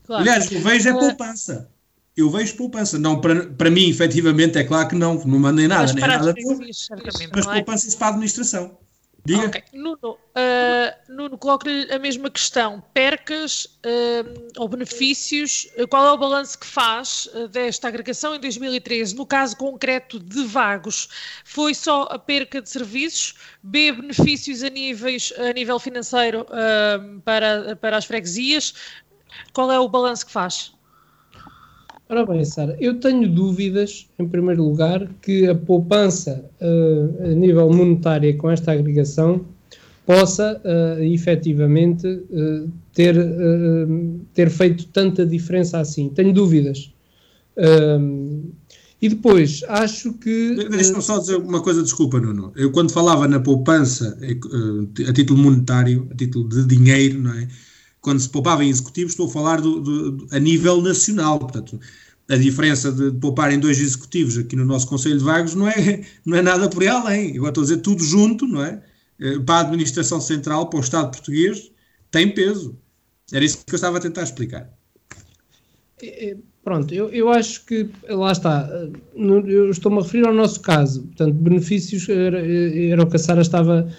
[0.05, 0.21] Claro.
[0.21, 1.69] Aliás, eu vejo é poupança
[2.15, 2.99] eu vejo poupança.
[2.99, 6.33] Não, para, para mim, efetivamente, é claro que não, não mandei nada, mas nem nada.
[7.35, 7.53] mas é?
[7.53, 8.77] poupança-se para a administração.
[9.25, 9.47] Diga.
[9.47, 9.63] Okay.
[9.71, 10.17] Nuno, uh,
[11.07, 12.83] Nuno coloco-lhe a mesma questão.
[12.93, 19.15] Percas uh, ou benefícios, uh, qual é o balanço que faz desta agregação em 2013?
[19.15, 21.07] No caso concreto de Vagos,
[21.45, 23.35] foi só a perca de serviços?
[23.61, 26.45] B, benefícios a, níveis, a nível financeiro
[27.23, 28.73] para, para as freguesias?
[29.53, 30.73] Qual é o balanço que faz?
[32.13, 37.67] Ora bem, Sara, eu tenho dúvidas, em primeiro lugar, que a poupança uh, a nível
[37.73, 39.43] monetário com esta agregação
[40.05, 46.07] possa uh, efetivamente uh, ter, uh, ter feito tanta diferença assim.
[46.09, 46.93] Tenho dúvidas.
[47.57, 48.43] Uh,
[49.01, 50.67] e depois, acho que.
[50.69, 52.53] Deixa-me só dizer uma coisa, desculpa, Nuno.
[52.55, 54.15] Eu, quando falava na poupança
[55.09, 57.47] a título monetário, a título de dinheiro, não é?
[58.03, 61.39] Quando se poupava em executivos, estou a falar do, do, a nível nacional.
[61.39, 61.79] Portanto,
[62.29, 65.67] a diferença de, de poupar em dois executivos aqui no nosso Conselho de Vagos não
[65.67, 67.35] é, não é nada por além.
[67.37, 68.83] Agora estou a dizer tudo junto, não é?
[69.19, 71.71] Eh, para a administração central, para o Estado português,
[72.11, 72.77] tem peso.
[73.31, 74.69] Era isso que eu estava a tentar explicar.
[76.01, 78.69] É, pronto, eu, eu acho que, lá está,
[79.15, 83.41] eu estou-me a referir ao nosso caso, portanto, benefícios era, era o que a Sara
[83.41, 83.89] estava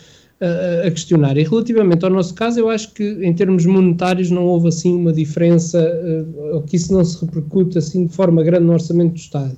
[0.41, 1.37] a, questionar.
[1.37, 5.13] E relativamente ao nosso caso, eu acho que em termos monetários não houve assim uma
[5.13, 9.19] diferença, uh, ou que isso não se repercute assim de forma grande no orçamento do
[9.19, 9.57] Estado.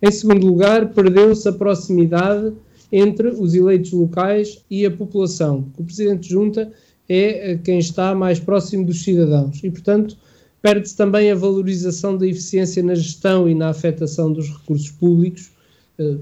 [0.00, 2.52] Em segundo lugar, perdeu-se a proximidade
[2.90, 5.66] entre os eleitos locais e a população.
[5.76, 6.72] O Presidente de Junta
[7.08, 10.16] é uh, quem está mais próximo dos cidadãos e, portanto,
[10.60, 15.57] perde-se também a valorização da eficiência na gestão e na afetação dos recursos públicos, eh,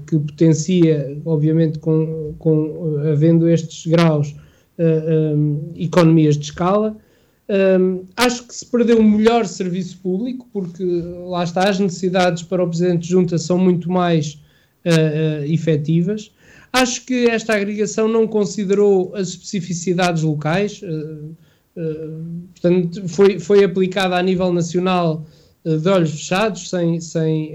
[0.07, 4.35] que potencia, obviamente, com, com eh, havendo estes graus,
[4.79, 6.97] um, economias de escala.
[7.79, 12.63] Um, acho que se perdeu um melhor serviço público, porque lá está, as necessidades para
[12.63, 14.33] o Presidente de Junta são muito mais
[14.85, 16.31] uh, uh, efetivas.
[16.73, 21.35] Acho que esta agregação não considerou as especificidades locais, uh,
[22.53, 25.25] portanto, foi, foi aplicada a nível nacional
[25.63, 27.53] de olhos fechados, sem, sem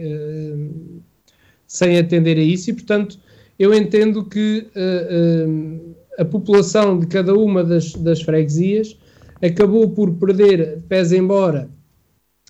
[1.72, 3.18] sem atender a isso, e portanto
[3.58, 8.98] eu entendo que uh, uh, a população de cada uma das, das freguesias
[9.42, 11.70] acabou por perder, pese embora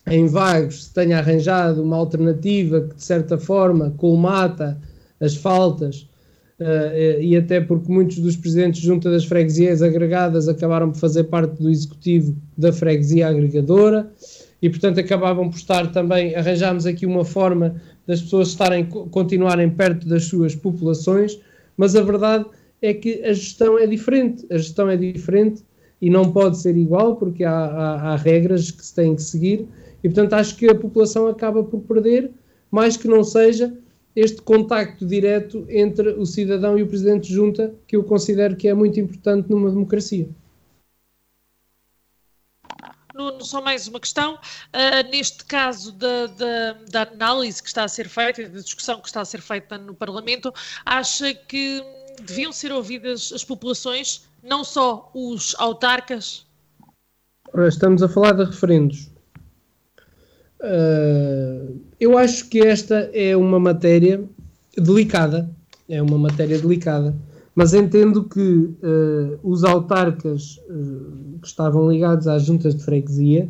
[0.08, 4.76] em Vagos se tenha arranjado uma alternativa que de certa forma colmata
[5.20, 6.08] as faltas
[6.58, 11.24] uh, e até porque muitos dos presidentes de junta das freguesias agregadas acabaram por fazer
[11.24, 14.10] parte do executivo da freguesia agregadora
[14.62, 20.08] e, portanto, acabavam por estar também, arranjámos aqui uma forma das pessoas estarem, continuarem perto
[20.08, 21.40] das suas populações,
[21.76, 22.46] mas a verdade
[22.80, 25.62] é que a gestão é diferente, a gestão é diferente
[26.00, 29.68] e não pode ser igual porque há, há, há regras que se têm que seguir
[30.02, 32.30] e, portanto, acho que a população acaba por perder,
[32.70, 33.72] mais que não seja
[34.14, 38.68] este contacto direto entre o cidadão e o presidente de junta, que eu considero que
[38.68, 40.28] é muito importante numa democracia.
[43.14, 44.34] Nuno, só mais uma questão.
[44.34, 49.08] Uh, neste caso da, da, da, análise que está a ser feita, da discussão que
[49.08, 50.52] está a ser feita no Parlamento,
[50.84, 51.82] acha que
[52.24, 56.46] deviam ser ouvidas as populações, não só os autarcas?
[57.68, 59.10] Estamos a falar de referendos.
[60.60, 64.24] Uh, eu acho que esta é uma matéria
[64.76, 65.50] delicada,
[65.88, 67.14] é uma matéria delicada,
[67.54, 73.48] mas entendo que uh, os autarcas uh, que estavam ligados às juntas de freguesia,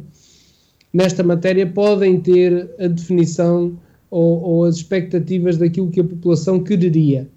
[0.92, 3.78] nesta matéria, podem ter a definição
[4.10, 7.28] ou, ou as expectativas daquilo que a população quereria.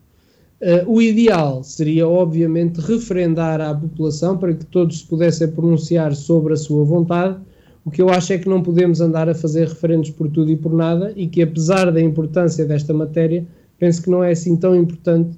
[0.87, 6.57] o ideal seria, obviamente, referendar à população para que todos se pudessem pronunciar sobre a
[6.57, 7.37] sua vontade
[7.85, 10.57] o que eu acho é que não podemos andar a fazer referendos por tudo e
[10.57, 13.45] por nada e que, apesar da importância desta matéria,
[13.77, 15.37] penso que não é assim tão importante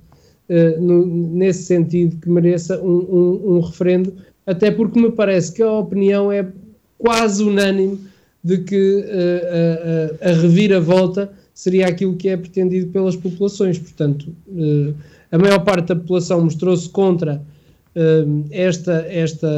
[0.50, 4.14] uh, no, nesse sentido que mereça um, um, um, referendo,
[4.46, 6.48] até porque me parece que a opinião é
[6.98, 8.00] quase unânime
[8.44, 13.78] de que uh, a, a, a reviravolta seria aquilo que é pretendido pelas populações.
[13.78, 14.94] Portanto, uh,
[15.32, 17.42] a maior parte da população mostrou-se contra
[18.52, 19.50] esta, esta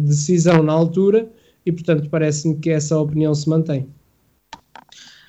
[0.00, 1.28] decisão na altura
[1.64, 3.86] e, portanto, parece-me que essa opinião se mantém.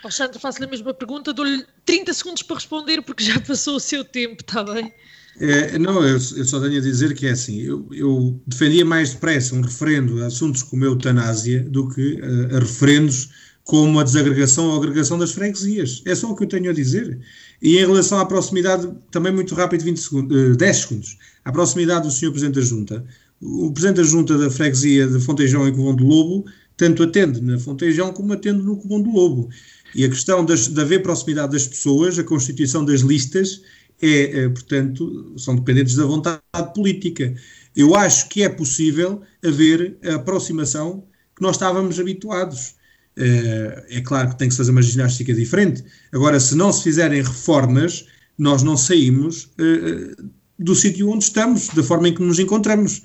[0.04, 4.04] Alexandre, faço-lhe a mesma pergunta, dou-lhe 30 segundos para responder, porque já passou o seu
[4.04, 4.94] tempo, está bem?
[5.40, 9.12] É, não, eu, eu, só tenho a dizer que é assim, eu, eu, defendia mais
[9.12, 13.30] depressa um referendo a assuntos como a eutanásia do que uh, a referendos
[13.64, 16.02] como a desagregação ou agregação das freguesias.
[16.06, 17.20] É só o que eu tenho a dizer.
[17.62, 22.08] E em relação à proximidade, também muito rápido, 20 segundos, uh, 10 segundos, à proximidade
[22.08, 22.32] do Sr.
[22.32, 23.06] Presidente da Junta,
[23.40, 26.46] o Presidente da Junta da Freguesia de Fontejão e Covão do Lobo
[26.78, 29.50] tanto atende na Fontejão como atende no Covão do Lobo.
[29.96, 33.62] E a questão das, de haver proximidade das pessoas, a constituição das listas,
[34.02, 36.42] é, é, portanto, são dependentes da vontade
[36.76, 37.34] política.
[37.76, 41.04] Eu acho que é possível haver a aproximação
[41.36, 42.76] que nós estávamos habituados.
[43.16, 45.84] É, é claro que tem que se fazer uma ginástica diferente.
[46.12, 48.06] Agora, se não se fizerem reformas,
[48.38, 50.16] nós não saímos é,
[50.60, 53.02] do sítio onde estamos, da forma em que nos encontramos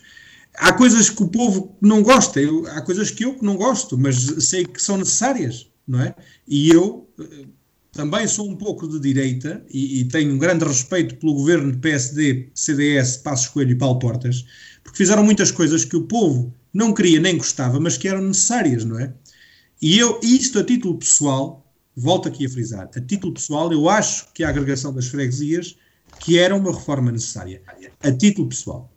[0.57, 4.17] há coisas que o povo não gosta, eu, há coisas que eu não gosto, mas
[4.17, 6.15] sei que são necessárias, não é?
[6.47, 7.47] E eu eh,
[7.93, 11.79] também sou um pouco de direita e, e tenho um grande respeito pelo governo de
[11.79, 14.45] PSD, CDS, Passos Coelho e Paulo Portas,
[14.83, 18.85] porque fizeram muitas coisas que o povo não queria nem gostava, mas que eram necessárias,
[18.85, 19.13] não é?
[19.81, 24.33] E eu, isto a título pessoal, volto aqui a frisar, a título pessoal, eu acho
[24.33, 25.77] que a agregação das freguesias
[26.21, 27.63] que era uma reforma necessária,
[28.01, 28.92] a título pessoal.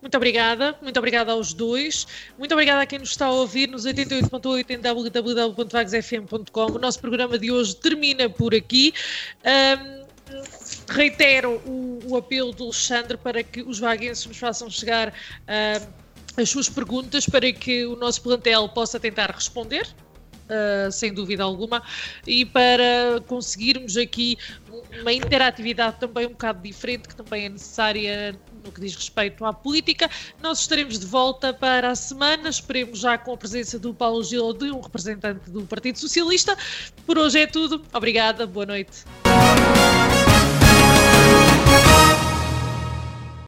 [0.00, 2.06] Muito obrigada, muito obrigada aos dois.
[2.38, 6.66] Muito obrigada a quem nos está a ouvir nos 88.8 em www.vagsfm.com.
[6.72, 8.94] O nosso programa de hoje termina por aqui.
[9.44, 10.00] Um,
[10.88, 15.12] reitero o, o, apelo do Alexandre para que os vaguenses nos façam chegar
[16.36, 19.86] as suas perguntas para que o nosso plantel possa tentar responder.
[20.50, 21.80] Uh, sem dúvida alguma,
[22.26, 24.36] e para conseguirmos aqui
[25.00, 29.52] uma interatividade também um bocado diferente, que também é necessária no que diz respeito à
[29.52, 30.10] política.
[30.42, 34.52] Nós estaremos de volta para a semana, esperemos já com a presença do Paulo Gil,
[34.52, 36.56] de um representante do Partido Socialista.
[37.06, 37.82] Por hoje é tudo.
[37.92, 39.04] Obrigada, boa noite.